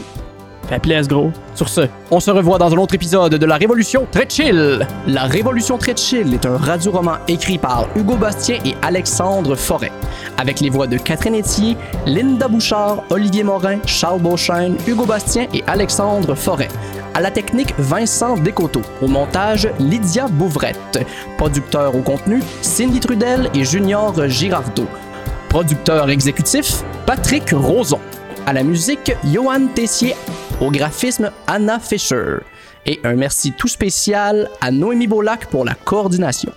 Gros. 1.08 1.32
Sur 1.54 1.70
ce, 1.70 1.82
on 2.12 2.20
se 2.20 2.32
revoit 2.32 2.58
dans 2.58 2.74
un 2.74 2.78
autre 2.78 2.96
épisode 2.96 3.36
de 3.36 3.46
La 3.46 3.56
Révolution 3.56 4.08
Très 4.12 4.28
Chill. 4.28 4.86
La 5.08 5.24
Révolution 5.24 5.78
Très 5.78 5.96
Chill 5.96 6.34
est 6.34 6.46
un 6.46 6.58
radio-roman 6.58 7.18
écrit 7.28 7.58
par 7.58 7.88
Hugo 7.96 8.16
Bastien 8.16 8.58
et 8.66 8.76
Alexandre 8.82 9.56
Forêt, 9.56 9.92
avec 10.38 10.60
les 10.60 10.70
voix 10.70 10.88
de 10.88 10.98
Catherine 10.98 11.36
Etier, 11.36 11.78
Linda 12.06 12.48
Bouchard, 12.48 13.04
Olivier 13.10 13.44
Morin, 13.44 13.78
Charles 13.86 14.22
Beauchesne, 14.22 14.76
Hugo 14.88 15.06
Bastien 15.06 15.48
et 15.54 15.64
Alexandre 15.68 16.36
Forêt. 16.36 16.70
À 17.14 17.22
la 17.22 17.32
technique, 17.32 17.74
Vincent 17.78 18.36
Descoteaux. 18.36 18.82
Au 19.02 19.08
montage, 19.08 19.70
Lydia 19.80 20.28
Bouvrette. 20.28 21.06
Producteur 21.38 21.96
au 21.96 22.02
contenu, 22.02 22.42
Cindy 22.62 23.00
Trudel 23.00 23.50
et 23.54 23.64
Junior 23.64 24.14
Girardeau. 24.28 24.88
Producteur 25.48 26.10
exécutif, 26.10 26.84
Patrick 27.06 27.52
Roson. 27.52 28.00
À 28.46 28.52
la 28.52 28.64
musique, 28.64 29.14
Johan 29.24 29.68
Tessier. 29.74 30.14
Au 30.62 30.72
graphisme, 30.72 31.32
Anna 31.48 31.80
Fischer. 31.80 32.38
Et 32.86 33.02
un 33.04 33.16
merci 33.16 33.52
tout 33.52 33.68
spécial 33.68 34.50
à 34.62 34.72
Noémie 34.72 35.08
Beaulac 35.08 35.48
pour 35.48 35.66
la 35.66 35.74
coordination. 35.74 36.54